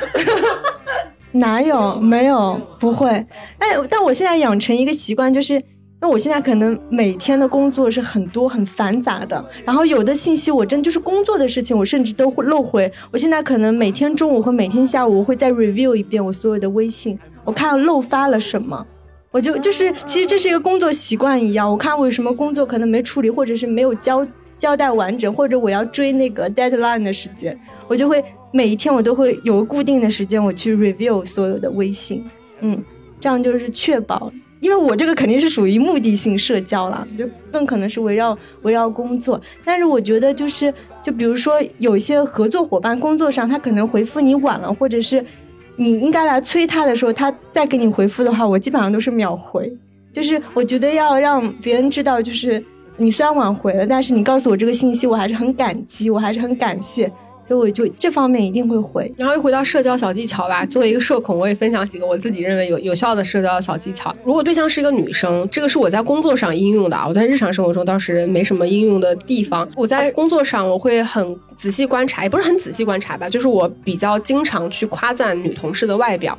[1.31, 1.95] 哪有？
[1.99, 3.07] 没有，不会。
[3.59, 5.61] 哎，但我现在养成一个习惯，就是
[6.09, 12.91] 我现在可能每天的工作是很多很繁杂的，然后有的信息我真就是工作的事情，我甚至都会漏回。
[13.11, 18.85] 我现在可能每天中午和每天下午，我会再 review 一遍我所有的微信，我看漏发了什么，
[19.31, 24.25] 我就就是其实这是一个工作习惯一样，我看我有什么工作可能没处理，或者是没有交
[24.57, 28.23] 交代完整，或者我要追那个 deadline 的时间，我就会。
[28.51, 32.23] 每一天我都会有个固定的时间，我去 review 所有的微信，
[32.61, 32.81] 嗯，
[33.19, 34.31] 这样就是确保，
[34.65, 39.39] 因为我这个肯定是属于目的性社交了，就更可能是围绕围绕工作。
[39.63, 45.23] 但是我觉得就是，就比如说有一些合作伙伴工作上他可能回复你晚了，或者是
[45.75, 49.71] 你应该来催他的时候，他再给你回复的话，我基本上都是秒回。
[50.11, 52.63] 就是我觉得要让别人知道，就是
[52.97, 57.11] 你虽然晚回了，但是你告诉我这个信息，我还是很感激，我还是很感谢。
[57.47, 60.65] 所以我就这方面一定会回，然后又回到社交小技巧吧。
[60.65, 64.15] 作为一个社恐，我也分享几个我自己认为有有效的社交小技巧。
[64.23, 67.07] 如果对象是一个女生，这个是我在工作上应用的啊。
[67.07, 69.67] 我在日常生活中倒是没什么应用的地方。
[69.75, 76.37] 我在工作上我会很仔细观察，也不是很仔细观察吧，就是我比较经常去夸赞女同事的外表。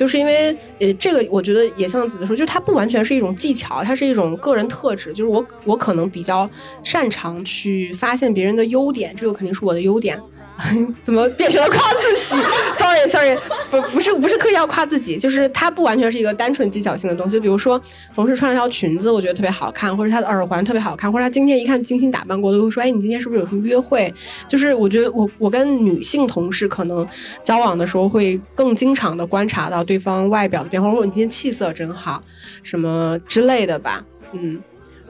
[0.00, 5.12] 就是因为，呃，这个我觉得也像子子说，就是它不完全是一种技巧，它是一种个人特质。
[5.12, 6.48] 就是我，我可能比较
[6.82, 10.18] 擅长去发现别人的优点，这个肯定是我的优点。
[11.04, 12.42] 怎么变成了夸自己
[12.74, 13.36] ？Sorry，Sorry，
[13.70, 17.40] 不不是不是刻意要夸自己，就是它不完全是一个单纯技巧性的东西。
[17.40, 17.80] 比如说，
[18.14, 24.12] 同事穿了条裙子，我觉得特别好看，或者他的耳环特别好看，或者他今天一看精心打扮过，都会说：“哎，你今天是不是有什么约会？”
[24.48, 27.06] 就是我觉得我我跟女性同事可能
[27.42, 32.22] 交往的时候，会更经常的观察到对方外表的变化，或者你今天气色真好，
[32.62, 34.04] 什么之类的吧。
[34.32, 34.60] 嗯。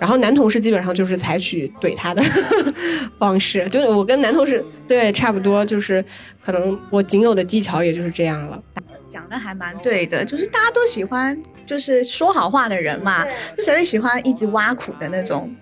[0.01, 2.23] 然后男同事基本上就是采取怼他的
[3.19, 6.03] 方式，就我跟男同事对差不多，就是
[6.43, 8.61] 可能我仅有的技巧也就是这样了。
[9.11, 11.37] 讲的还蛮对的，就是大家都喜欢
[11.67, 13.27] 就是说好话的人嘛，
[13.57, 15.55] 就谁会喜欢一直挖苦的那种？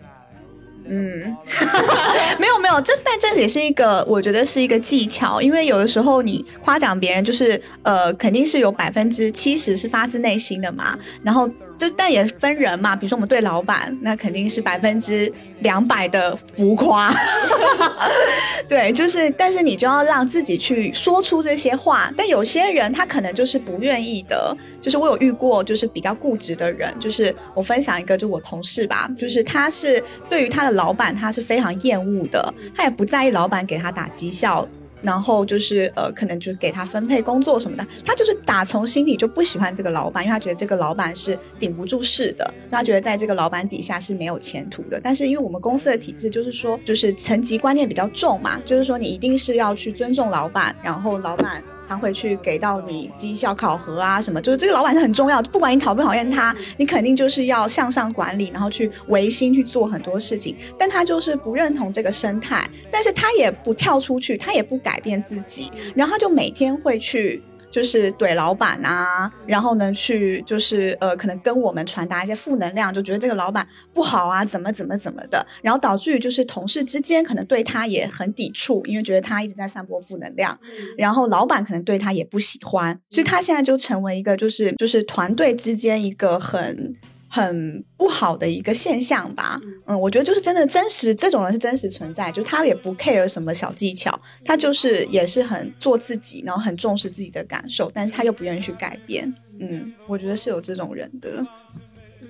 [0.91, 1.37] 嗯，
[2.39, 11.51] 没有没有，这但这也是一个我觉得是一个技巧，因为有的时候你夸奖别人，就是呃肯定是有百分之七十是发自内心的嘛，然后。
[11.79, 17.15] 就但也分人嘛，比如说我们对老板，那肯定是百分之两百的浮夸。
[18.69, 22.13] 对，就是，但是你就要让自己去说出这些话。
[22.17, 26.93] 但有些人他可能就是不愿意的，就是我有遇过，就是比较固执的人。
[26.99, 34.67] 就是我分享一个，就我同事吧，就是他是对于他的老板，他是非常厌恶的，他也不在意老板给他打绩效。
[35.03, 45.01] 然后就是呃，可能就是给他分配工作什么的，他就是打从心里就不喜欢这个老板，因为他觉得这个老板是顶不住事的，他觉得在这个老板底下是没有前途的。
[45.03, 51.63] 但是因为我们公司的体制就是说，就是层级观念比较重嘛，就是说你一定是要去尊重老板，然后老板。
[51.89, 60.55] 他会去给到你绩效考核啊，什么就是这个老板是很重要，不管你讨不讨厌他，你肯定就是要向上管理，然后去维新去做很多事情。
[60.79, 67.43] 但他就是不认同这个生态，但是他也不跳出去，他也不改变自己，然后他就每天会去。
[67.71, 80.59] 就是怼老板啊，然后呢，去就是呃，可能跟我们传达一些负能量，就觉得这个老板不好啊，怎么怎么怎么的，然后导致于就是同事之间可能对他也很抵触，因为觉得他一直在散播负能量，
[80.97, 86.95] 然后老板可能对他也不喜欢，所以他现在就成为一个就是就是团队之间一个很。
[87.29, 101.47] 很不好的一个现象吧，嗯，我觉得就是真的真实，这种人是真实存在，就他也不 care 什么小技巧，他就是也是很做自己，然后很重视自己的感受，但是他又不愿意去改变，嗯，我觉得是有这种人的。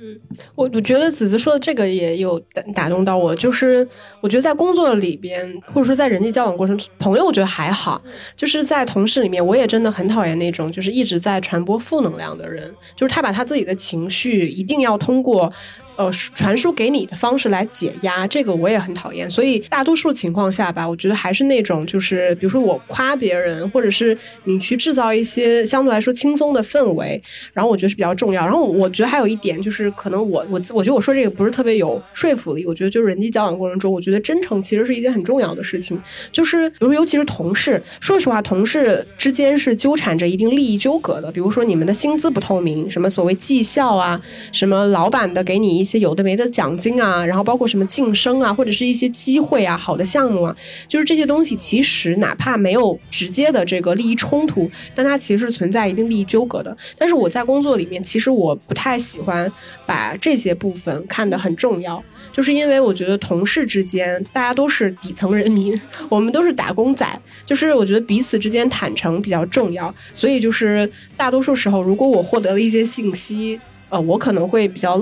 [0.01, 0.16] 嗯，
[0.55, 3.86] 我我觉得子子说的这个也有打打动到我，就是
[4.20, 8.01] 我觉得在工作里边，或者说在人际交往过程，朋友我觉得还好，
[8.36, 15.53] 就是在同事里面，我也真的很讨厌那种就是一直在传播负能量的人，就是他把他自己的情绪一定要通过。
[15.99, 19.28] 呃，传输给你的方式来解压，这个我也很讨厌。
[19.28, 27.20] 所以大多数情况下吧，我觉得还是那种，就是比如说我夸别人，或者是你去制造一些相对来说轻松的氛围，
[27.53, 28.44] 然后我觉得是比较重要。
[28.46, 32.64] 然后我觉得还有一点就是，可能我我我觉得我说这个不是特别有说服力。
[32.64, 36.01] 我觉得就是人际交往过程中，我觉得真诚其实是一件很重要的事情。
[36.30, 41.32] 就是比如尤其是同事，说实话，同事之间是纠缠着一定利益纠葛的。
[41.32, 44.20] 比如说你们的薪资不透明，什么所谓绩效啊，
[44.53, 45.88] 什么老板的给你一。
[45.89, 50.55] 些有的没的奖金啊，然后包括什么晋升啊，或者是一些机会啊、好的项目啊，
[50.86, 56.76] 就是这些东西其实哪怕没有直接的这个利益冲突，但它其实是存在一定利益纠葛的。
[56.99, 59.51] 但是我在工作里面，其实我不太喜欢
[59.86, 65.78] 把这些部分看得很重要，就是因为我觉得同事之间大家都是底层人民，
[66.11, 67.07] 我们都是打工仔，
[67.47, 73.59] 就是我觉得彼此之间坦诚比较重要，所以就是大多数时候，如果我获得了一些信息，
[73.89, 75.01] 呃，我可能会比较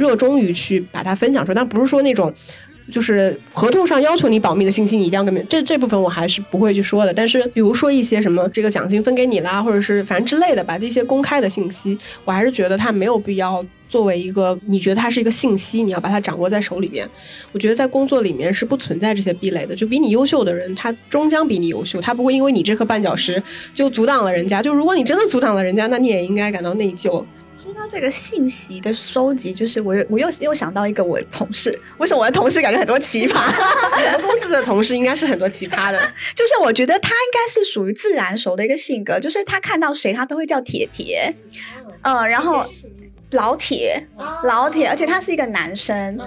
[0.00, 2.34] 热衷于去把它分享出来，但不是说那种。
[2.90, 5.32] 就是合同上要求你保密的信息，你一定要跟。
[5.46, 7.14] 这这部分我还是不会去说的。
[7.14, 17.08] 但是，比如说一些什么这个奖金分给你啦，或者是反正之类的吧，这些公开的信息，我还是觉得它没有必要作为一个你觉得它是一个信息，你要把它掌握在手里边。
[17.52, 19.76] 我觉得在工作里面是不存在这些壁垒的。
[19.76, 23.40] 就比你优秀的人，他终将比你优秀，他不会因为你这颗绊脚石
[23.72, 24.60] 就阻挡了人家。
[24.60, 27.24] 就如果你真的阻挡了人家，那你也应该感到内疚。
[27.62, 33.34] 说到这个信息的收集，就是我又我又又想到一个我同事，为什么我的同事感觉很多奇葩？
[33.36, 35.98] 我们公司的同事应该是很多奇葩的，
[36.34, 41.34] 就是我觉得他应该是属于自然熟的一个性格，就是他看到谁他都会叫铁铁，
[42.02, 42.64] 嗯，然后。
[43.32, 44.04] 老铁，
[44.42, 46.18] 老铁，而且他是一个男生，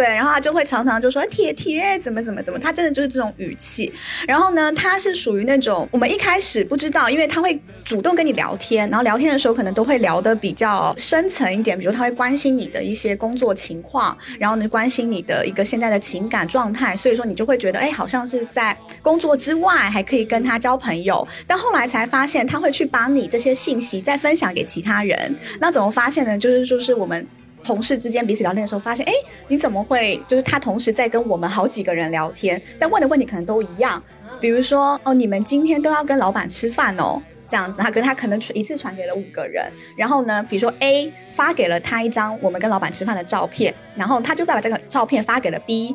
[0.00, 3.92] 对，然后他就会常常就说铁铁怎么怎么怎么，他真的就是这种语气。
[4.26, 21.28] 然后呢，他是属于那种我们一开始不知道，因为他会主动跟你聊天，然后聊天的时候可能都会聊得比较深层一点，比如他会关心你的一些工作情况，然后呢关心你的一个现在的情感状态，所以说你就会觉得哎，好像是在工作之外还可以跟他交朋友。
[21.46, 25.36] 但后来才发现，他会去把你这些信息再分享给其他人。
[25.58, 26.38] 那怎么发现呢？
[26.38, 27.26] 就是说，是我们
[27.62, 29.12] 同事之间彼此聊天的时候，发现，哎，
[29.48, 30.20] 你怎么会？
[30.26, 34.02] 就是他同时在跟我们好几个人聊天，但问的问题可能都一样。
[34.40, 37.80] 比如说，哦，你们今天都要跟老板吃饭哦，这样子。
[37.80, 45.94] 他跟他可能一次传给了五个人，然后呢，比如说 A 发给了他一张我们跟老板吃饭的照片，然后他就再把这个照片发给了 B。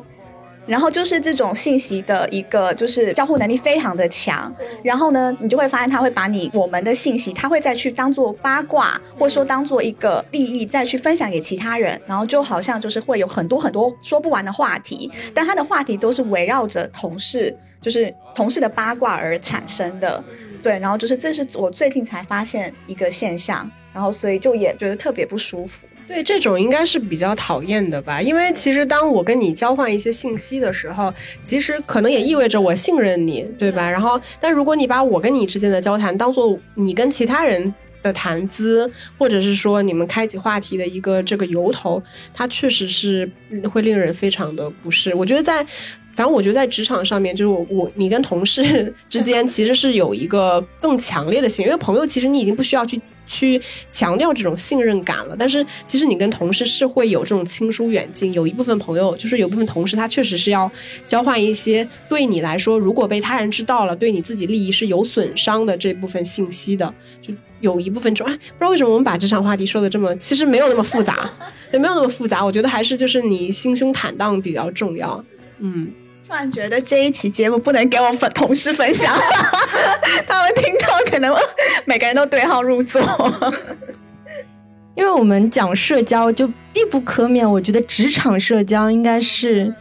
[0.66, 4.52] 然后就是这种信息的一个，就是交互能力非常的强。
[4.82, 12.00] 然后呢，你就会发现他会把你我们的信息，他会再去当做八卦，或者说当做一个利益再去分享给其他人。
[12.06, 20.22] 然后就好像就是会有很多很多说不完的话题，但他的话题都是围绕着同事，就是同事的八卦而产生的。
[20.62, 25.86] 对，然后就是这是我最近才发现一个现象，然后所以就也觉得特别不舒服。
[26.08, 28.22] 对，这种应该是比较讨厌的吧？
[28.22, 33.90] 因为其实当我跟你交换一些信息的时候，其实可能也意味着我信任你，对吧？
[33.90, 38.88] 然后，但如果你把我跟你之间的交谈当做你跟其他人的谈资，
[39.18, 42.00] 或者是说你们开启话题的一个这个由头，
[42.32, 43.28] 它确实是
[43.72, 45.12] 会令人非常的不适。
[45.12, 45.56] 我觉得在，
[46.14, 53.00] 反正我觉得在职场上面，就是我我你跟同事 之间其实是有一个更强烈的信，因为朋友其实你已经不需要去。
[53.26, 53.60] 去
[53.90, 60.70] 强调这种信任感了，但是其实你跟同事是会有这种亲疏远近，有一部分朋友就是有部分同事，他确实是要
[61.06, 71.30] 交换一些对你来说，如果被他人知道了，对你自己利益是有损伤的这部分信息的，就有一部分说，哎，不知道为什么我们把这场话题说的这么，其实没有那么复杂，
[71.72, 75.24] 也没有那么复杂，我觉得还是就是你心胸坦荡比较重要，
[75.58, 75.92] 嗯。
[76.26, 79.14] 突然觉得这一期节目不能给我粉同事分享，
[80.26, 81.34] 他们听到可能
[81.84, 83.00] 每个人都对号入座。
[84.96, 89.72] 因为我们讲社交就必不可免，我觉得职场社交应该是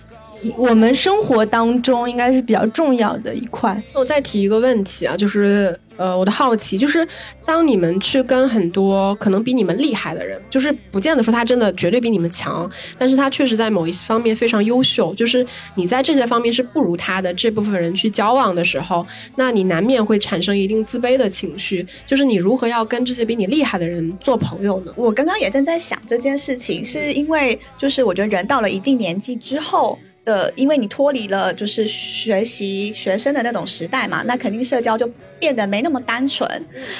[0.58, 3.82] 我们生活当中应该是比较重要的一块。
[3.94, 5.80] 我再提一个问题啊，就是。
[5.98, 7.08] 呃，我的好奇就是，
[7.46, 21.86] 当你们去跟很多可能比你们厉害的人，就是不见得说他真的绝对比你们强，但是他确实在某一方面非常优秀，就是你在这些方面是不如他的这部分人去交往的时候，那你难免会产生一定自卑的情绪。
[22.06, 24.94] 就是你如何要跟这些比你厉害的人做朋友呢？
[24.96, 29.98] 我刚刚也正在想这件事情，是因为就是我觉得人到了一定年纪之后。
[30.26, 35.10] 的，因为你脱离了就是学习学生的那种时代嘛，那肯定社交就
[35.40, 36.50] 变得没那么单纯。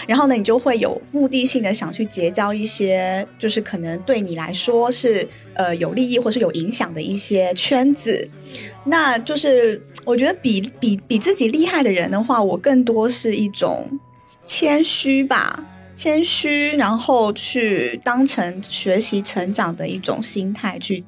[0.08, 8.30] 然后呢，你就会有目的性的想去结交一些，就是可能对你来说是呃有利益或是有影响的一些圈子。
[8.86, 13.90] 那就是我觉得比比比自己厉害的人的话，我更多是一种
[14.46, 15.66] 谦虚吧，
[15.96, 21.04] 谦虚，然后去当成学习成长的一种心态去。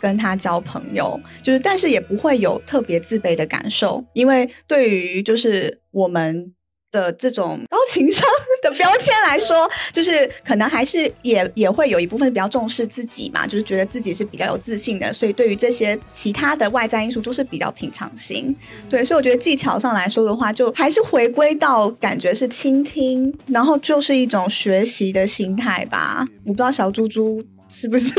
[0.00, 6.52] 跟他交朋友，就是，但是也不会有特别自卑的感受，因为对于就是我们
[6.90, 8.26] 的这种高情商
[8.64, 18.54] 的标签来说，就是可能还是也也会有一部分比较重视自己嘛，就是觉得自己是比较有自信的，所以对于这些其他的外在因素都是比较平常心。
[18.88, 26.26] 对，所以我觉得技巧上来说的话，就还是回归到感觉是倾听，然后就是一种学习的心态吧。
[26.44, 27.44] 我不知道小猪猪。
[27.70, 28.12] 是不是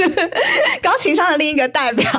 [0.82, 2.10] 高情商的另一个代表？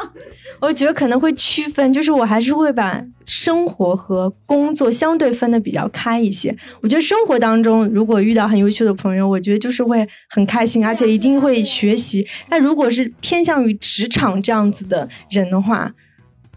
[0.60, 6.56] 我觉得可能会区分，就是我还是会把生活和工作相对分的比较开一些。
[6.80, 12.26] 我觉得生活当中如果遇到很优秀的朋友，我觉得就是会很开心，而且一定会学习。
[12.48, 15.92] 但如果是偏向于职场这样子的人的话，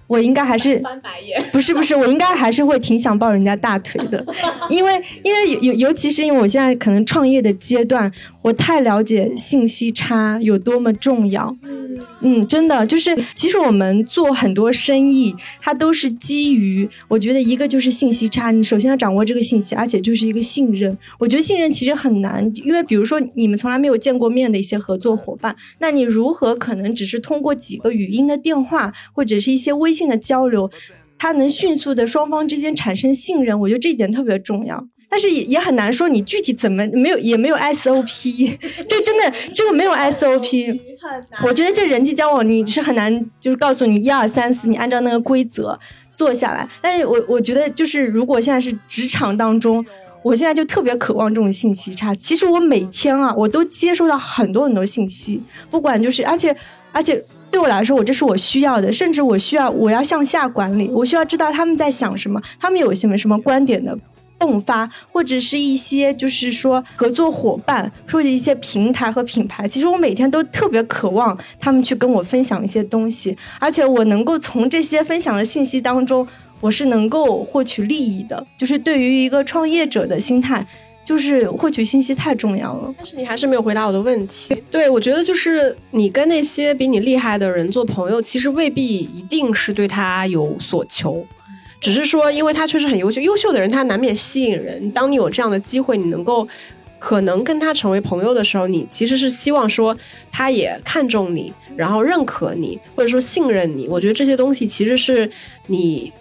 [0.07, 4.25] 我应该还是翻白眼，不是不是，我应该还是会挺想抱人家大腿的，
[4.69, 8.11] 因为因为尤尤其是因为我现在可能创业的阶段，
[8.41, 11.55] 我太了解信息差有多么重要。
[12.21, 20.95] 嗯，真的就是，其实我们做很多生意，它都是基于，我觉得一个就是信息差，你首先要掌握这个信息，而且就是一个信任。
[21.19, 30.69] 我觉得信任其实很难，因为比如说你们从来没有见过面的一些合作伙伴，那你如何可能只是通过几个语音的电话或者是一些微信的交流，
[31.17, 33.59] 它能迅速的双方之间产生信任？
[33.59, 34.87] 我觉得这一点特别重要。
[35.11, 38.57] 但是也也很难说你具体怎么没有也没有 SOP，
[38.87, 40.79] 这真的这个没有 SOP，
[41.43, 45.77] 我觉得这人际交往你是很难，就是告诉你一二三四，你按照那个规则
[46.15, 46.65] 做下来。
[46.81, 49.85] 但是我我觉得就是如果现在是职场当中，
[50.23, 52.15] 我现在就特别渴望这种信息差。
[52.15, 56.55] 其实我每天啊，我都接收到很多很多信息，不管就是而且
[56.93, 63.97] 而且对我来说，我这是我需要的，甚至我需要我要向下管理，我需要知道他们在想什么，他们有什么什么观点的。
[64.41, 76.27] 迸发，或者是一些就是说合作伙伴，或者一些平台和品牌，其实我每天都特别渴望他们去跟我分享一些东西，而且我能够从这些分享的信息当中，
[76.59, 78.45] 我是能够获取利益的。
[78.57, 80.65] 就是对于一个创业者的心态，
[81.03, 82.93] 就是获取信息太重要了。
[82.97, 84.63] 但是你还是没有回答我的问题。
[84.69, 91.25] 对我觉得就是你跟那些比你厉害的人做朋友，其实未必一定是对他有所求。
[91.81, 94.89] 只是说，因为他确实很优秀，优秀的人他难免吸引人。
[94.91, 96.47] 当你有这样的机会，你能够
[96.99, 99.97] 可能跟他成为朋友的时候，你其实是希望说
[100.31, 103.87] 他也看重你，然后认可你，或者说信任你。
[103.89, 105.29] 我觉得这些东西其实是
[105.67, 106.13] 你。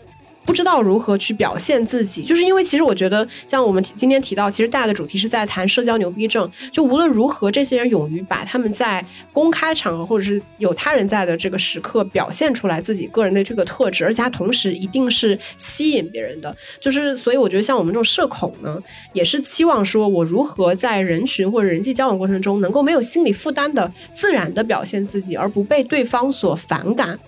[0.44, 6.50] 不知道如何去表现自己，就是因为其实我觉得，像我们今天提到，其实大的主题是在谈社交牛逼症。
[6.72, 16.54] 就无论如何，这些人勇于把他们在公开场合或者是有他人在的这个时刻表现出来自己个人的这个特质，而且他同时一定是吸引别人的。
[16.80, 18.82] 就是所以我觉得，像我们这种社恐呢，
[19.12, 27.18] 也是期望说我如何在人群或者人际交往过程中，能够没有心理负担的自然的表现自己，而不被对方所反感。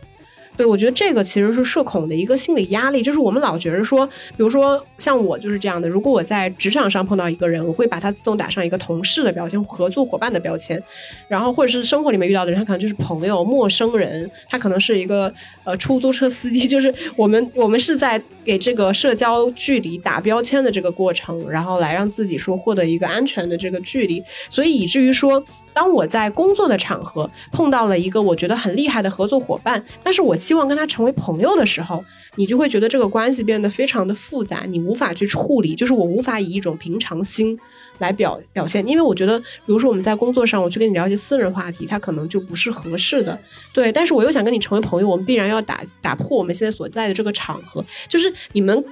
[0.55, 10.81] 对，我觉得这个其实是社恐的一个心理压力，就是我们老觉得说，比如说像我就是这样的，如果我在职场上碰到一个人，我会把他自动打上一个同事的标签、合作伙伴的标签，
[11.27, 15.33] 然后或者是生活里面遇到的人，他可能就是朋友、陌生人，他可能是一个
[15.65, 25.43] 呃出租车司机， 就是我们我们是在给这个社交距离打标签的这个过程，然后来让自己说获得一个安全的这个距离，所以以至于说。
[25.75, 32.05] 当我在工作的场合碰到了一个我觉得很厉害的合作伙伴，但是我希望跟他成为朋友的时候，
[32.37, 37.59] 你就会觉得这个关系变得非常的复杂，你无法去处理，就是我无法以一种平常心
[37.99, 43.39] 来表表现，因为我觉得，比如说我们在工作上，我去跟你聊一些私人话题，他可能就不是合适的，
[43.73, 48.85] 对，但是我又想跟你成为朋友，我们必然要打打破我们现在所在的这个场合，就是你们。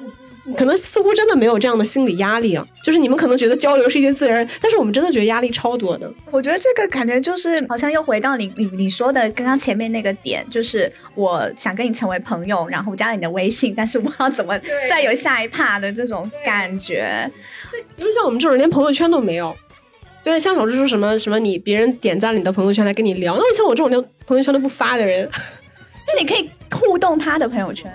[0.57, 6.11] 可能似乎真的没有这样的心理压力啊，就是你们可能觉得交流是一件自然，但是我们真的觉得压力超多的。
[6.31, 17.31] 我觉得这个感觉就是好像又回到你你你说的刚刚前面那个点，就是我想跟你成为朋友，然后加了你的微信，但是我要怎么再有下一趴的这种感觉？
[17.97, 19.57] 因为像我们这种连朋友圈都没有，
[20.23, 25.29] 对，像小蜘蛛什么什么你别人点赞了你的朋友圈来跟你聊，那像我这种连朋友圈都不发的人，
[26.07, 27.93] 那你可以互动他的朋友圈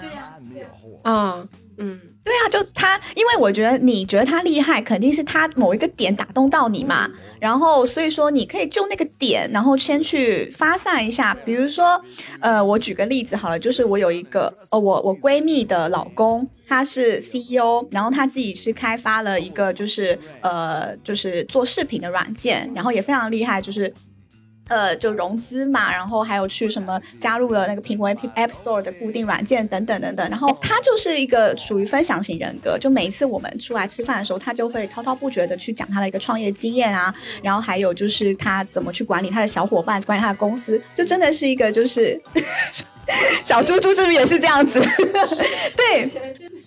[1.04, 1.46] 啊，
[1.78, 2.00] 嗯。
[2.26, 7.08] 对啊，就他，因为我觉得你觉得他厉害，肯定是他某一个点打动到你嘛。
[7.40, 11.38] 然后所以说，你可以就那个点，然后先去发散一下。
[11.46, 12.04] 比如说，
[12.40, 23.94] 呃，我举个例子好了，就是我有一个，呃，我我闺蜜的老公，他是 CEO，然后他自己是开发了一个，就是呃，就是做视频的软件，然后也非常厉害，就是。
[24.68, 37.14] 呃，就融资嘛，然后还有去什么加入了那个苹果 App App Store 的固定软件等等等等，然后他就是一个属于分享型人格，就每一次我们出来吃饭的时候，他就会滔滔不绝的去讲他的一个创业经验啊，
[37.44, 42.20] 然后还有就是他怎么去管理他的小伙伴，管理他的公司，就真的是一个就是
[43.44, 44.80] 小猪猪是不是也是这样子？
[45.76, 46.10] 对。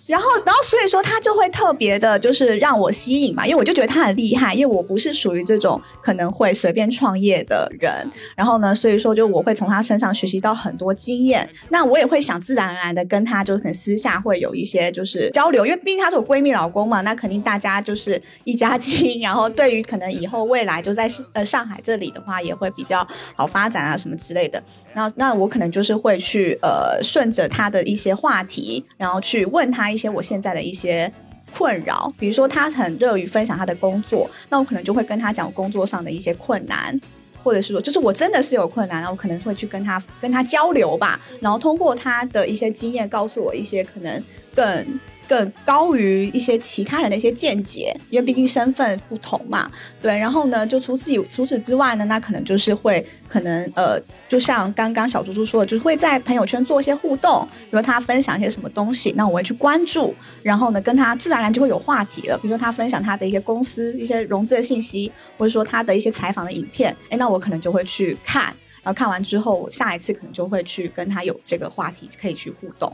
[0.07, 7.91] 然后，然后所以说他就会特别的，就是让我吸引嘛，因为我就觉得他很厉害，因为我不是属于这种可能会随便创业的人。
[8.35, 11.47] 然后呢，所以说就我会从他身上学习到很多经验。
[11.69, 19.19] 那我也会想自然而然的跟他，就是很私下会有一些就是交流，因为毕竟他是我闺蜜老公嘛，那肯定大家就是一家亲。
[19.21, 24.63] 然后对于可能以后未来就在呃上海这里的话，也会比较好发展啊什么之类的。
[24.93, 31.11] 那那我可能就是会去去呃顺着他的一些话题，然后去问他一些我现在的一些
[31.57, 36.99] 困扰，比如说他很乐于分享他的工作，那我可能就会跟他讲工作上的一些困难，
[37.43, 44.23] 或者是说就是我真的是有困难，然后我可能会去跟他跟他交流吧，然后通过他的一些经验告诉我一些可能
[44.53, 44.99] 更。
[45.29, 49.69] 更高于一些其他人的一些见解，因为毕竟身份不同嘛，
[50.01, 50.17] 对。
[50.17, 62.35] 然后呢，就除此以除此之外呢，那可能就是会可能呃，就像刚刚小猪猪说的，就是会在朋友圈做一些互动，比如他分享一些什么东西，那我会去关注，然后呢，跟他自然而然就会有话题了。
[62.39, 68.45] 比如说他分享他的一些公司一些融资的信息，或者说他的一些采访的影片，哎，那我可能就会去看，
[68.81, 72.91] 然后看完之后，我下一次可能就会去跟他有这个话题可以去互动。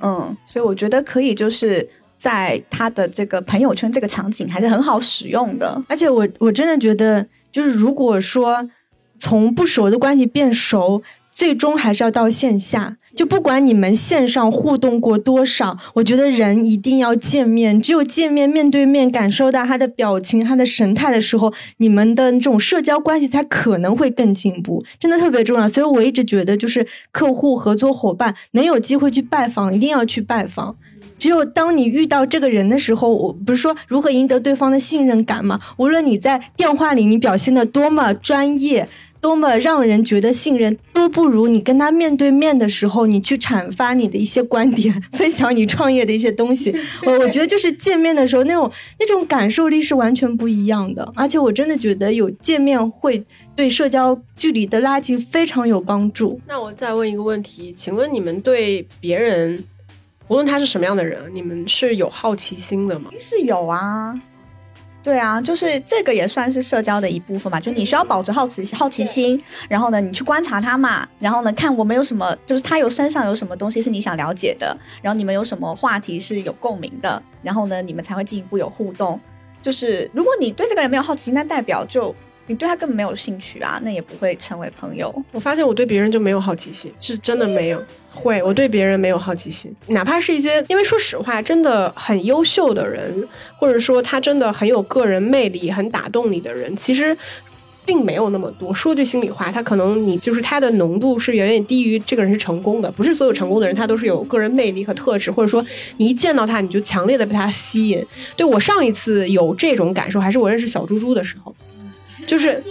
[0.00, 5.82] 嗯，所以我觉得可以，就是在他的这个朋友圈这个场景还是很好使用的。
[5.88, 8.68] 而且我我真的觉得，就是如果说
[9.18, 12.96] 从不熟的关系变熟，最终还是要到线下。
[13.18, 17.82] 就不管你们线上互动过多少，我觉得人一定要见面。
[17.82, 24.84] 只有见面面对面，感受到他的表情、他的神态的时候，你们的这种社交关系才可能会更进步。
[25.00, 25.66] 真的特别重要。
[25.66, 30.76] 所以我一直觉得，就是客户、合作伙伴能有机会去拜访，一定要去拜访。
[31.18, 35.58] 只有当你遇到这个人的时候，我不是说如何赢得对方的信任感吗？
[35.78, 38.88] 无论你在电话里你表现的多么专业。
[39.20, 46.74] 多么让人觉得信任，都不如你跟他面对面的时候，你去阐发你的一些观点，分享你创业的一些东西。
[47.04, 51.12] 我我觉得就是见面的时候那种那种感受力是完全不一样的。
[51.14, 53.24] 而且我真的觉得有见面会
[53.56, 56.40] 对社交距离的拉近非常有帮助。
[56.46, 59.64] 那我再问一个问题，请问你们对别人，
[60.28, 63.10] 无论他是什么样的人，你们是有好奇心的吗？
[63.18, 64.14] 是有啊。
[65.08, 79.18] 对啊，就是这个也算是社交的一部分嘛，就你需要保持好奇好奇心，然后呢，你去观察他嘛，然后呢，看我们有什么，就是他有身上有什么东西是你想了解的，然后你们有什么话题是有共鸣的，然后呢，你们才会进一步有互动。
[79.62, 82.14] 就是如果你对这个人没有好奇心，那代表就。
[82.48, 85.14] 你对他根本没有兴趣啊，那也不会成为朋友。
[85.32, 87.80] 我发现我对别人就没有好奇心，是真的没有。
[88.12, 97.16] 会，我对别人没有好奇心，哪怕是一些，因为说实话，真的很优秀的人，或者说他真的很有个人魅力、很打动你的人，其实
[97.84, 98.74] 并没有那么多。
[98.74, 102.90] 说句心里话，他可能你就是他的浓度是远远低于这个人是成功的。
[102.90, 105.64] 不是所有成功的人他都是有个人魅力和特质，或者说
[105.98, 108.04] 你一见到他你就强烈的被他吸引。
[108.36, 111.54] 对我上一次有这种感受，还是我认识小猪猪的时候。
[112.28, 112.62] 就是，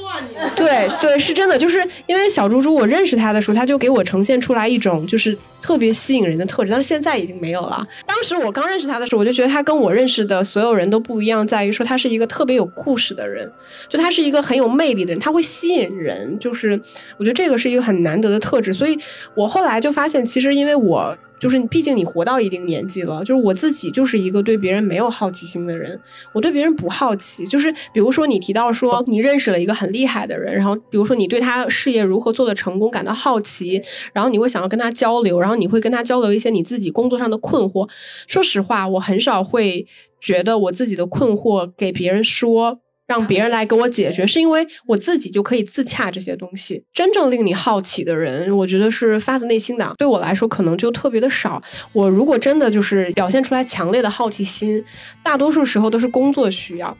[0.55, 7.85] 对对，是真的，就是因为小猪猪，我认识他的时候，他就给我呈现出来一种就是特别吸引人的特质，但是现在已经没有了。
[8.05, 13.51] 当时我刚认识他的时候，我就觉得他跟我认识的所有人都不一样，在于说他是一个特别有故事的人，
[13.89, 16.79] 就他是一个很有魅力的人，他会吸引人，就是
[17.17, 18.71] 我觉得这个是一个很难得的特质。
[18.71, 18.97] 所以
[19.33, 21.17] 我后来就发现，其实因为我。
[21.39, 25.99] 就是毕竟你活到一定年纪了，就是我自己就是一个对别人没有好奇心的人，
[26.33, 27.45] 我对别人不好奇。
[27.47, 33.81] 就是比如说你提到说你认识了一个很厉害的人，然后比如说你对他事业如何做的成功感到好奇，
[34.13, 37.87] 然后你会想要跟他交流，然后你会跟他交流一些你自己工作上的困惑。
[38.27, 39.85] 说实话，我很少会
[40.19, 42.79] 觉得我自己的困惑给别人说。
[43.07, 46.83] 让别人来给我解决，是因为我自己就可以自洽这些东西。
[46.93, 49.93] 真正令你好奇的人，我觉得是发自内心的。
[49.97, 51.61] 对我来说，可能就特别的少。
[51.93, 54.83] 我如果真的就是表现出来强烈的好奇心，
[55.23, 56.95] 大多数时候都是工作需要。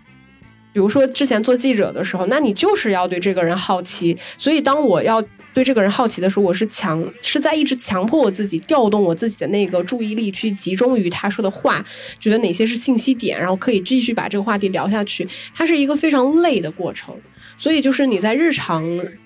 [0.74, 4.18] 比如说之前做记者的时候，那你就是要对这个人好奇。
[4.38, 5.24] 所以当我要。
[5.58, 11.84] 对这个人好奇的时候，我是强是在一直强迫我自己调动我自己的那个注意力去集中于他说的话，
[12.20, 15.28] 觉得哪些是信息点，然后可以继续把这个话题聊下去。
[15.56, 17.16] 它是一个非常累的过程，
[17.58, 18.86] 所以就是你在日常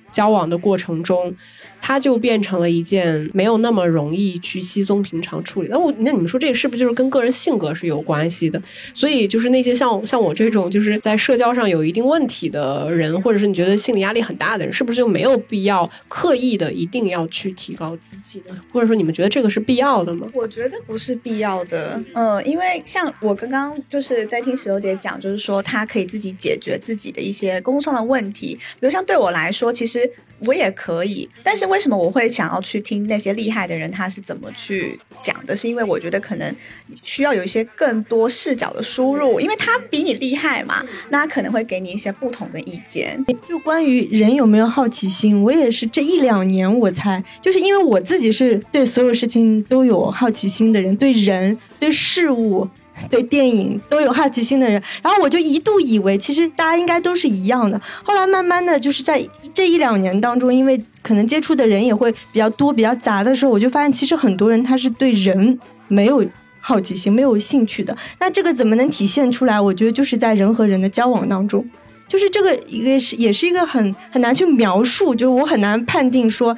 [0.10, 1.36] 交往的过程中。
[1.82, 5.68] 它就变成了一件没有那么容易去稀松平常处理。
[5.70, 8.62] 那我那你们说这个是不是就是跟个人性格是有关系的？
[8.94, 18.56] 所以就是那些像像我这种就是在社交上有一定问题的人，或者是你觉得心理压力很大的人，是不是就没有必要刻意的一定要去提高自己呢？
[18.72, 20.28] 或者说你们觉得这个是必要的吗？
[20.34, 22.02] 我觉得不是必要的。
[22.14, 28.56] 嗯，因为像我刚刚就是在听石头姐讲，就是说她可以自己解决自己的一些工作上的问题。
[28.80, 30.10] 比如像对我来说，其实
[30.46, 35.56] 我也可以，但是为什么我会想要去听那些厉害的人他是怎么去讲的？
[35.56, 36.54] 是因为我觉得可能
[37.02, 43.24] 需要有一些更多视角的输入，因为他比你厉害嘛，那他可能会给你一些不同的意见。
[43.48, 52.68] 就关于人有没有好奇心，我也是这一两年我才，就是因为我自己是对所有事情都有好奇心的人，对人、对事物。
[53.10, 57.80] 对电影都有好奇心的人，然后我就一度以为其实大家应该都是一样的。
[58.04, 66.26] 后来慢慢的就是在这一两年当中，因为可能接触的人也会比较多、比较杂的时候，我就发现其实很多人他是对人没有
[66.60, 67.96] 好奇心、没有兴趣的。
[68.20, 69.60] 那这个怎么能体现出来？
[69.60, 71.66] 我觉得就是在人和人的交往当中，
[72.08, 76.56] 就是这个一个是也是一个很很难去描述，就是我很难判定说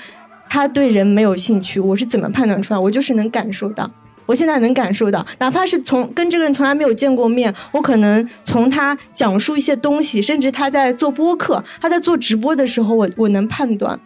[0.50, 2.80] 他对人没有兴趣，我是怎么判断出来？
[2.80, 3.90] 我就是能感受到。
[4.26, 14.00] 我现在能感受到，哪怕是从跟这个人从来没有见过面，我可能从他讲述一些东西，甚至他在做播客，他在做直播的时候，我我能判断，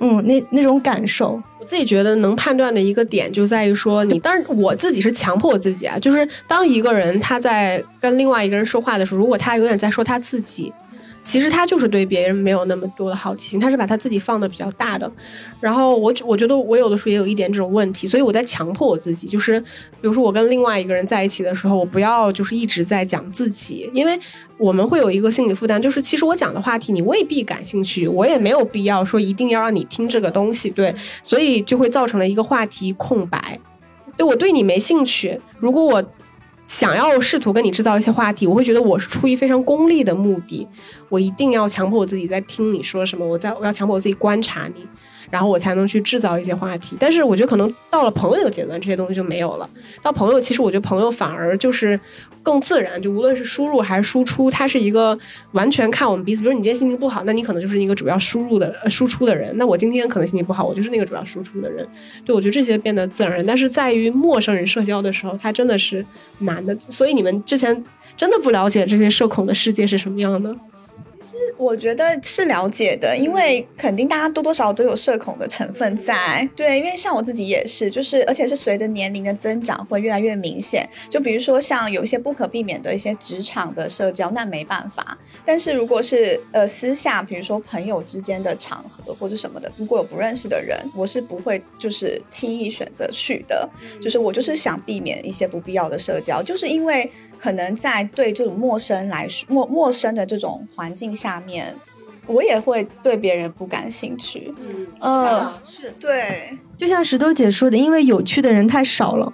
[0.00, 10.72] 嗯，那那种感受，我自己觉得能判断的一个点就在于说，你，当然我自己是强迫我自己啊，就是当一个人他在跟另外一个人说话的时候，如果他永远在说他自己。
[11.24, 15.10] 其实他就是对别人没有那么多的好奇心，他是把他自己放的比较大的。
[15.58, 24.18] 然后我我觉得我有的时候也有一点这种问题，所以我在强迫我自己，就是比如说我跟另外一个人在一起的时候，我不要就是一直在讲自己，因为
[24.58, 33.58] 我们会有一个心理负担，就是其实我讲的话题你未必感兴趣，我也没有必要说一定要让你听这个东西，对，所以就会造成了一个话题空白。
[34.16, 36.04] 对我对你没兴趣，如果我。
[36.66, 40.66] 想要试图跟你制造一些话题，我会觉得我是出于非常功利的目的，
[41.08, 44.86] 我一定要强迫我自己在听你说什么，我在我要强迫我自己观察你。
[45.30, 49.68] 然后我才能去制造一些话题，但是我觉得可能到了朋友那个阶段，这些东西就没有了。
[50.02, 51.98] 到朋友，其实我觉得朋友反而就是
[52.42, 55.18] 更自然，就无论是输入还是输出，它是一个
[55.52, 56.42] 完全看我们彼此。
[56.42, 59.56] 比如你今天心情不好，那你可能就是一个主要输入的、输出的人。
[59.56, 61.86] 那我今天可能心情不好，我就是那个主要输出的人。
[62.24, 66.04] 对我觉得这些变得自然，但是在于陌生人社交的时候，它真的是
[66.40, 66.76] 难的。
[66.88, 67.84] 所以你们之前
[68.16, 70.54] 真的不了解这些社恐的世界是什么样的。
[71.56, 76.48] 我觉得是了解的，因为肯定大家多多少少都有社恐的成分在。
[76.56, 80.88] 对，因为像我自己也是，就是而且是随着年龄的增长会越来越明显。
[81.10, 85.16] 就比如说像有一些不可避免的一些职场的社交，那没办法。
[85.44, 93.68] 但是如果是呃私下，比如说朋友之间的场合或者什么的，如果有不认识的人，我是不会就是轻易选择去的。
[94.00, 101.40] 就是我就是想避免一些不必要的社交，就是因为可能在对这种陌生来说，陌陌生的这种环境下。
[101.46, 101.74] 面，
[102.26, 104.54] 我也会对别人不感兴趣。
[105.00, 109.30] 嗯，是对，就像石头姐说的，因为有趣的人太少了，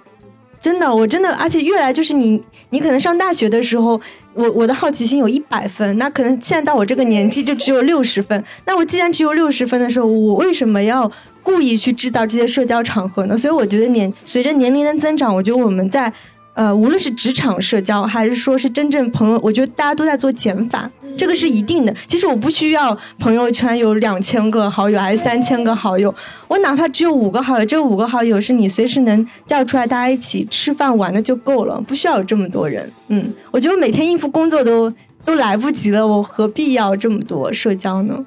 [0.59, 4.01] 真的，我真的，而且越来就是你，你可能上大学的时候，
[4.33, 8.43] 我我的好奇心有一百分，那可能现在到我这个年纪就只有六十分。
[8.65, 11.09] 那我既然只有六十分的时候，我为什么要
[11.41, 13.37] 故意去制造这些社交场合呢？
[13.37, 16.11] 所以我觉得年随着年龄的增长，我觉得我们在。
[16.53, 21.95] 呃，无论是职场社交，还是说是真正朋友，我觉得大家都在做减法，这个是一定的。
[22.07, 26.13] 其实我不需要朋友圈有两千个好友，还是三千个好友，
[26.47, 32.91] 我哪怕只有五个好友，这五个好友是你随时能叫出来大家一起吃饭玩的就够了，不需要有这么多人。
[33.07, 34.91] 嗯，我觉得每天应付工作都
[35.23, 38.25] 都来不及了，我何必要这么多社交呢？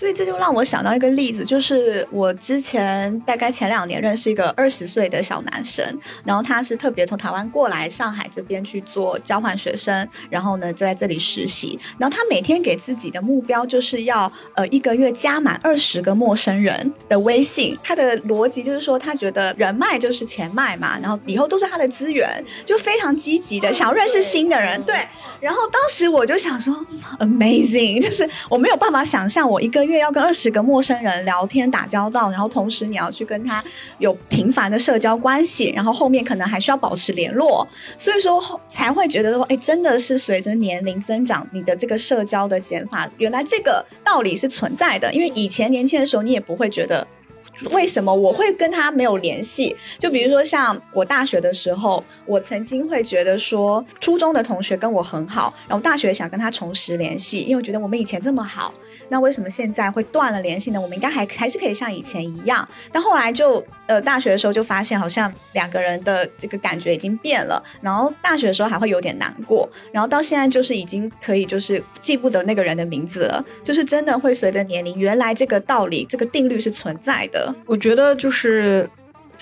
[0.00, 5.84] 所以这就让我想到一个例子，就是我之前大概前两年认识一个二十岁的小男生，
[6.24, 25.06] 然后他是特别从台湾过来上海这边去做交换学生，然后呢就在这里实习，然后他每天给自己的目标就是要呃一个月加满二十个陌生人的微信，他的逻辑就是说他觉得人脉就是钱脉嘛，然后以后都是他的资源，就非常积极的想要认识新的人，对，
[25.42, 26.74] 然后当时我就想说
[27.18, 29.89] amazing，就是我没有办法想象我一个。
[29.90, 33.60] 因为要跟二十个陌生人聊天打交道，然后同时你要去跟他
[33.98, 37.66] 有频繁的社交关系，然后后面可能还需要保持联络，
[37.98, 45.12] 所以说才会觉得说，哎，真的是随着年龄增长，你的这个社交的减法，原来这个道理是存在的。
[45.12, 47.04] 因为以前年轻的时候，你也不会觉得
[47.72, 49.76] 为什么我会跟他没有联系。
[49.98, 58.72] 就比如说像我大学的时候，我曾经会觉得说，初中的同学跟我很好，然后大学想跟他重拾联系，因为觉得我们以前这么好。
[59.08, 60.80] 那为什么现在会断了联系呢？
[60.80, 62.66] 我们应该还还是可以像以前一样。
[62.92, 67.62] 但后来就呃大学的时候就发现，好像两个人的这个感觉已经变了。
[67.80, 73.44] 然后大学的时候还会有点难过，然后到现在就是已经可以就是记不得那个人的名字了。
[73.64, 77.54] 就是真的会随着年龄，原来这个道理这个定律是存在的。
[77.66, 78.88] 我觉得就是。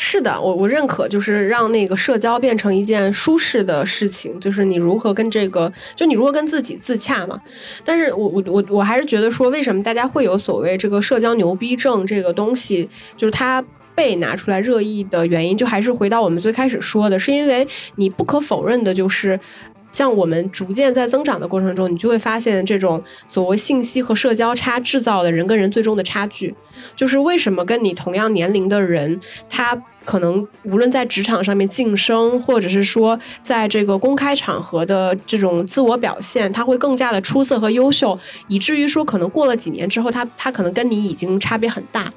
[0.01, 7.37] 是的，我我认可，就是让那个社交变成一件舒适的事情，就是你如何跟这个，就你如何跟自己自洽嘛。
[7.85, 13.61] 但是我我我我还是觉得说，为什么大家会有所谓这个社交牛逼症这个东西，就是它
[13.99, 17.67] 被拿出来热议的原因，就还是回到我们最开始说的，是因为
[17.97, 19.39] 你不可否认的就是。
[19.91, 26.55] 像我们逐渐在增长的过程中，你就会发现这种所谓信息和社交差制造的人跟人最终的差距，
[26.95, 29.19] 就是为什么跟你同样年龄的人，
[29.49, 38.19] 他可能无论在职场上面晋升，或者是说在这个公开场合的这种自我表现，他会更加的出色和优秀，
[38.49, 42.11] 以至于说可能过了几年之后，他他可能跟你已经差别很大。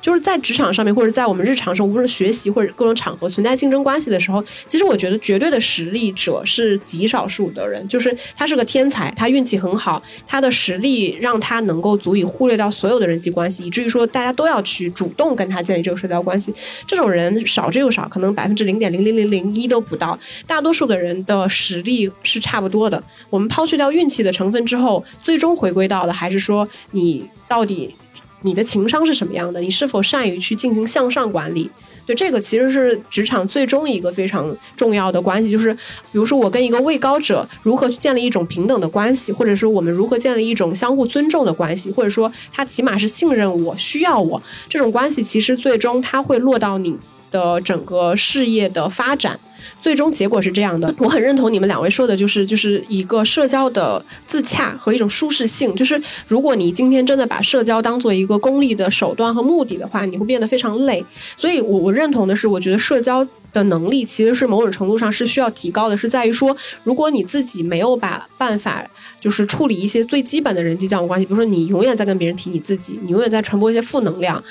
[0.00, 7.86] 就是在职场上面，或者在我们日常生活，无论学习或者各种场合存在竞争关系的时候，其实我觉得绝对的实力者是极少数的人。
[7.86, 16.52] 就是他是个天才，他运气很好，他的实力让他能够足以忽略掉所有的人际关系，以至于说大家都要去主动跟他建立这个社交关系。
[16.84, 20.18] 这种人少之又少，可能百分之零点零零零零一都不到。
[20.46, 23.02] 大多数的人的实力是差不多的。
[23.30, 27.94] 我们抛去掉运气的成分之后，最终回归到的还是说你到底。
[28.42, 29.58] 你的情商是什么样的？
[29.58, 31.68] 你是否善于去进行向上管理？
[32.06, 35.80] 对这个其实是职场最终一个非常重要的关系，就是比
[36.12, 46.96] 如说我跟一个位高者如何去建立一种平等的关系，或者说我们如何建立一种相互尊重的关系，或者说他起码是信任我、需要我这种关系，其实最终他会落到你
[47.30, 49.38] 的整个事业的发展。
[49.82, 55.74] 最终结果是这样的，我很认同你们两位说的，就是就是一个社交的自洽和一种舒适性。
[55.74, 61.04] 就是如果你今天真的把社交当做一个功利的手段和目的的话，你会变得非常累。
[61.36, 68.88] 所以，我我认同的是，我觉得社交的能力其实是某种程度上是需要提高的，是在于说，如果你自己没有把办法，
[69.20, 74.42] 就是处理一些最基本的人际交往关系，比如说你永远在跟别人提你自己，你永远在传播一些负能量。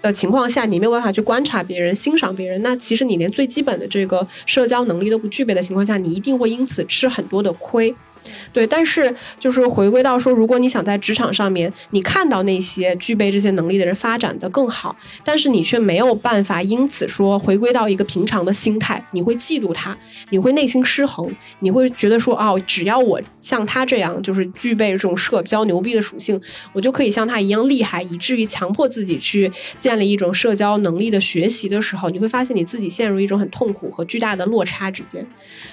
[0.00, 7.94] 的情况下，你没有办法去观察别人、欣赏别人，那其实你连最基本的这个社交能力都不具备的情况下，你一定会因此吃很多的亏。
[8.52, 19.96] 对，但是就是回归到说，如果你想在职场上面，你看到那些具备这些能力的人发展的更好，但是你却没有办法因此说回归到一个平常的心态，你会嫉妒他，
[20.30, 21.30] 你会内心失衡，
[21.60, 26.40] 你会觉得说，哦，只要我像他这样，就是具备这种社交牛逼的属性，
[26.72, 35.26] 我就可以像他一样厉害，以至于强迫自己去建立一种社交能力的学习的时候，你会发现你自己陷入一种很痛苦和巨大的落差之间，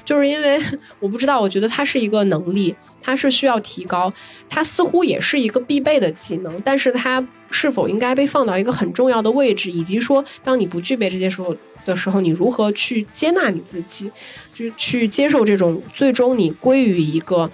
[0.04, 0.60] 就是因为
[1.00, 2.35] 我不知道，我觉得他是一个能。
[2.36, 4.12] 能力，它是需要提高，
[4.50, 11.56] 它似乎也是一个必备的技能，但是它是否应该被放到一个很重要的位置，以及说，当你不具备这些时候
[11.86, 14.12] 的时候，你如何去接纳你自己，
[14.54, 17.50] 就去接受这种最终你归于一个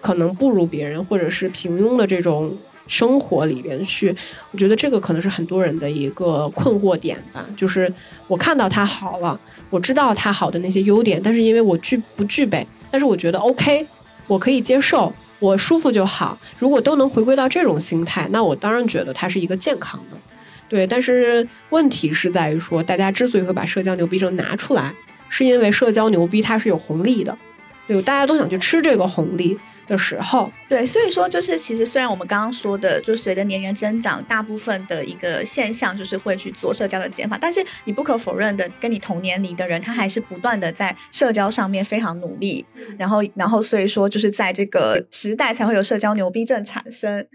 [0.00, 4.14] 可能不如别人或者是平庸的这种生活里边去？
[4.52, 7.46] 我觉得这个可能是很多人的一个困惑点吧。
[7.56, 7.92] 就是
[8.28, 9.38] 我看到他好了，
[9.70, 13.86] 我知道他好的那些优点，但是因为我具不具备，但是我觉得 OK。
[14.30, 16.38] 我可以接受，我舒服就好。
[16.56, 20.16] 如果都能回归到这种心态，那我当然觉得它是一个健康的，
[20.68, 20.86] 对。
[20.86, 24.94] 但是问题是在于说，大家之所以会把社交牛逼症拿出来，
[25.28, 27.36] 是因为社交牛逼它是有红利的，
[27.88, 29.58] 对，大家都想去吃这个红利。
[29.90, 42.64] 的时候，对，所以说就是其实虽然我们刚刚说的，就随着年龄增长，大部分的一个现象就是会去做社交的减法，但是你不可否认的，跟你同年龄的人，他还是不断的在社交上面非常努力，
[42.96, 47.26] 然后然后所以说就是在这个时代才会有社交牛逼症产生。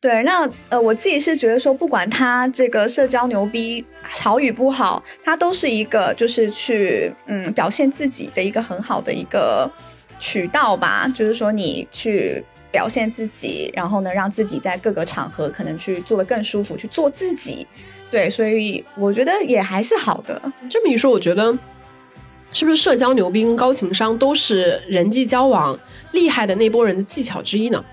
[0.00, 9.68] 对，那呃我自己是觉得说，不管他这个社交牛逼好与不好，他都是一个就是去嗯表现自己的一个很好的一个。
[10.24, 12.42] 渠道吧，就是说你去
[12.72, 17.66] 表现自己，然后呢，让自己在各个场合可能去做的更舒服，去做自己。
[18.10, 20.40] 对，所以我觉得也还是好的。
[20.70, 21.54] 这么一说，我觉得
[22.54, 25.78] 是不是社交牛逼跟高情商都是人际交往
[26.12, 27.84] 厉害的那波人的技巧之一呢？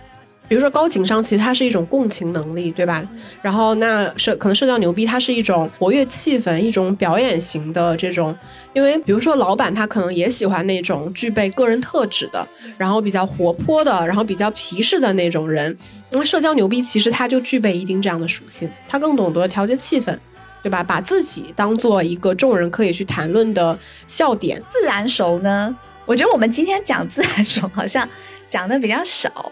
[0.51, 3.01] 比如说高情商，其实它是一种共情能力，对吧？
[3.41, 8.35] 然后那社可能社交牛逼，它是一种活跃气氛、一种表演型的这种。
[8.73, 12.45] 因为比如说老板他可能也喜欢那种具备个人特质的，
[12.77, 15.73] 然后比较活泼的，然后比较皮实的那种人。
[16.11, 20.13] 因为社交牛逼其实他就具备一定这样的属性，他更懂得调节气氛，
[20.61, 20.83] 对吧？
[20.83, 24.61] 把自己当做一个众人可以去谈论的笑点。
[24.69, 25.73] 自然熟呢？
[26.05, 28.05] 我觉得我们今天讲自然熟好像。
[28.51, 29.49] 讲的比较少，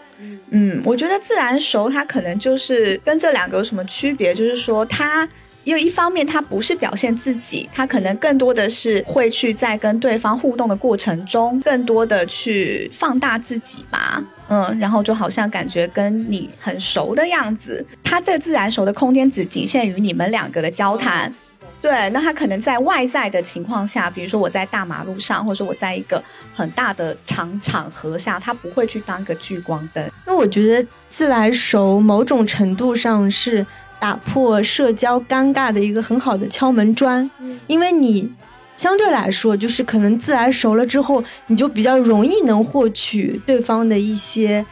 [0.50, 4.34] 嗯，我觉得自然熟，它可能就是跟这两个有什么区别？
[4.34, 5.26] 就是说，它
[5.64, 17.82] 因为一方面他不是表现自己，他可能更多的是会去在跟对方互动的过程中，更多的去放大自己吧，嗯，然后就好像感觉跟你很熟的样子。
[18.04, 21.32] 他这自然熟的空间只仅限于你们两个的交谈。
[21.80, 26.22] 对，那他可能在外在的情况下，比如说我在大马路上，或者说我在一个
[26.54, 30.04] 很大的场场合下，他不会去当个聚光灯。
[30.26, 33.66] 那我觉得自来熟某种程度上是
[33.98, 37.30] 打破社交尴尬的一个很好的敲门砖，
[37.66, 38.32] 因为你。
[38.76, 44.64] 相对来说，就是可能自来熟了之后，你就比较容易能获取对方的一些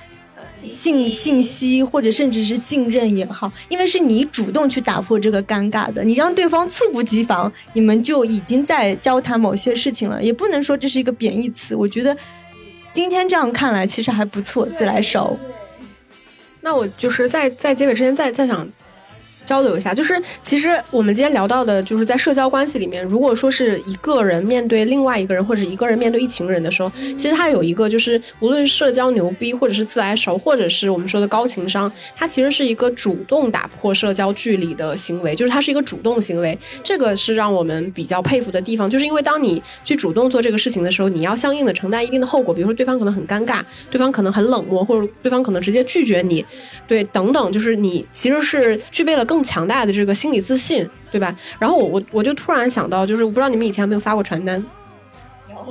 [0.64, 11.74] 信信息，或者甚至是信任也好，因为是你主动去打破这个尴尬的，你让对方猝不及防，你们就已经在交谈某些事情了，也不能说这是一个贬义词。
[11.74, 12.16] 我觉得
[12.92, 15.38] 今天这样看来，其实还不错，自来熟。
[16.60, 18.68] 那我就是在在结尾之前再再想。
[19.48, 46.44] 交流一下，就是其实我们今天聊到的，就是在社交关系里面，如果说是一个人面对另外一个人，或者一个人面对一群人的时候，其实他有一个，就是无论社交牛逼，或者是自来熟，或者是我们说的高情商，他其实是一个主动打破社交距离的行为，就是他是一个主动行为，这个是让我们比较佩服的地方，就是因为当你去主动做这个事情的时候，你要相应的承担一定的后果，比如说对方可能很尴尬，对方可能很冷漠，或者对方可能直接拒绝你，
[46.86, 49.37] 对，等等，就是你其实是具备了更。
[49.38, 51.32] 更强大的这个心理自信，对吧？
[51.60, 54.64] 然后我我我就突然想到，就是我不知道你们以前有没有发过传单，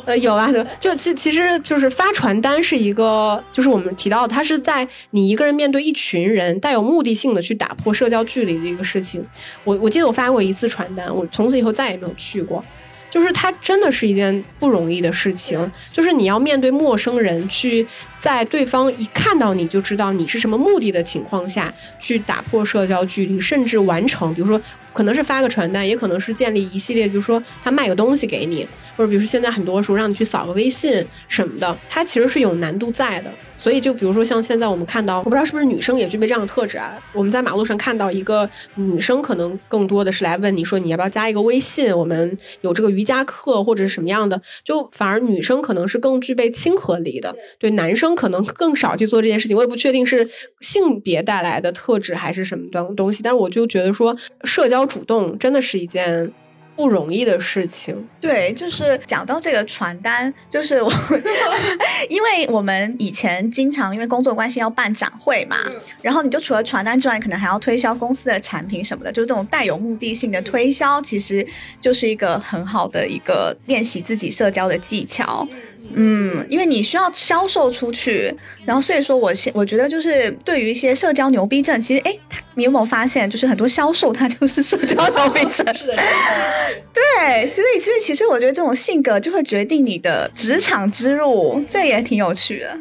[0.06, 0.50] 呃，有啊，
[0.80, 9.22] 就其其实就是发传单是一个，就是我们提到它是在你一个人面对一群人，带有目的性的去打破社交距离的一个事情。
[9.66, 12.64] 我我记得我发过一次传单，我从此以后再也没有去过。
[13.10, 17.86] 就是它真的是一件不容易的事情，就是你要面对陌生人，去
[18.18, 24.62] 在对方一看到你就知道你是什么目的的情况下去打破社交距离，甚至完成，比如说
[24.94, 33.32] 可能是发个传单，也可能是建立一系列，比如说他卖个东西给你，或者比如说现在很多时候让你去扫个微信什么的，它其实是有难度在的。
[33.58, 36.98] 所以，就比如说像现在我们看到，我不知道是不是女生也具备这样的特质啊。
[37.14, 49.58] 我们在马路上看到一个女生，可能更多的是来问你说你要不要加一个微信，我们有这个瑜伽课或者是什么样的，就反而女生可能是更具备亲和力的，对男生可能更少去做这件事情。
[49.58, 50.30] 我也不确定是
[50.62, 56.32] 性别带来的特质还是什么东东西，但是我就觉得说社交主动真的是一件。
[56.78, 60.94] 不容易的事情，对，就是讲到这个传单，就是我，
[62.08, 65.58] 因为我们以前经常因为工作关系要办展会嘛，
[66.04, 71.46] 然后你就除了传单之外，可能还要推销公司的产品什么的，就是这种带有目的性的推销，其实
[71.82, 75.48] 就是一个很好的一个练习自己社交的技巧。
[75.52, 75.58] 嗯，
[76.50, 78.34] 因为你需要销售出去，
[78.66, 82.16] 然后所以说，我现我觉得就是对于一些社交牛逼症，其实哎，
[82.56, 85.66] 你有没有发现，就是很多销售他就是社交牛逼症？
[85.76, 85.96] 是的，
[86.94, 92.78] 对，所以所以其实我觉得这种性格就会决定你的职场之路，这也挺有趣的。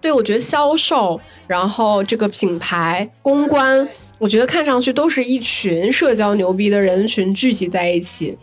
[0.00, 8.38] 对，我觉得销售，然后这个品牌公关，我觉得看上去都是一群社交牛逼的人群聚集在一起。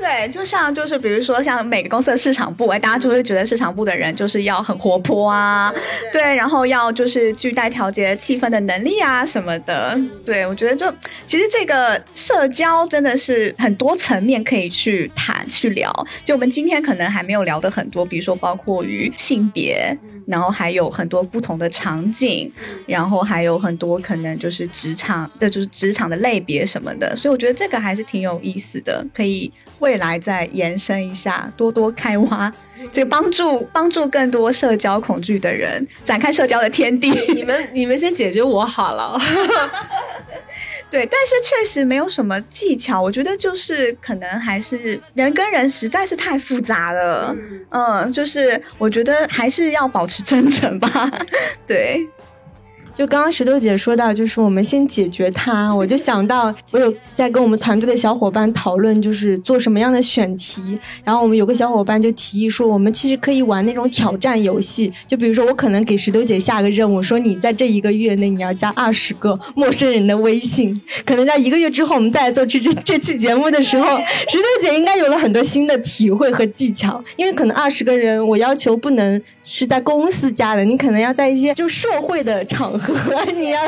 [0.00, 5.70] 对，就像就是比如说像每个公司的市场部，哎，大家就会觉得市场部的人就是要很活泼啊，
[6.10, 10.00] 对，然后要就是具带调节气氛的能力啊什么的。
[10.24, 10.90] 对，我觉得就
[11.26, 15.92] 其实这个社交真的是很多层面可以去谈去聊。
[16.24, 19.94] 就我们今天可能还没有聊的很多，比如说包括于性别，
[20.26, 22.50] 然后还有很多不同的场景，
[22.86, 27.14] 然后还有很多可能就是职场的，就是职场的类别什么的。
[27.14, 29.89] 所以我觉得这个还是挺有意思的，可以为。
[29.90, 32.52] 未来再延伸一下，多多开挖，
[32.92, 37.10] 这个帮助帮助更多社交恐惧的人展开社交的天地。
[37.34, 39.18] 你们你们先解决我好了。
[40.88, 47.34] 对，但是确实没有什么技巧，我觉得就是可能还是人跟人实在是太复杂了。
[47.70, 51.10] 嗯，就是我觉得还是要保持真诚吧。
[51.66, 52.08] 对。
[52.94, 60.78] 就刚刚石头姐说到，就是我们先解决它， 我就想到我有在跟我们团队的小伙伴讨论，就是做什么样的选题。
[61.02, 70.78] 然后我们有个小伙伴就提议说，我们其实可以玩那种挑战游戏，就比如说我可能给石头姐下个任务，说你在这一个月内你要加二十个陌生人的微信。
[71.06, 73.98] 可能在一个月之后，我们再来做这这这期节目的时候，
[74.28, 82.79] 石头姐应该有了很多新的体会和技巧，因为可能二十个人，我要求不能是在公司加的，你可能要在一些就社会的场。
[82.80, 83.60] 和 你要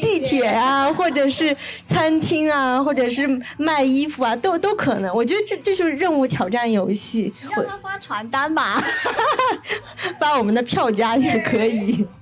[0.00, 1.54] 地铁啊，或者是
[1.88, 3.28] 餐厅啊，或者是
[3.58, 5.14] 卖衣服啊，都都可能。
[5.14, 7.32] 我觉得这这就是任务挑战游戏。
[7.50, 8.82] 让他发传单吧，
[10.18, 12.06] 发我们的票价也可以。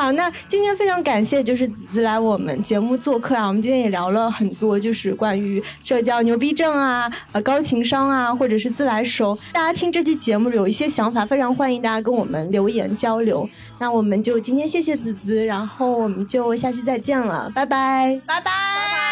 [0.00, 3.46] 好，那今天非常感谢，就是子子来我们节目做客啊。
[3.46, 9.38] 我们今天也聊了很多，就是关于社交牛逼症啊、呃高情商啊，或者是自来熟。
[9.52, 13.46] 大家听这期节目有一些想法，非常欢迎大家跟我们留言交流。
[13.78, 19.09] 那我们就今天谢谢子子，然后我们就下期再见了，拜拜，拜拜。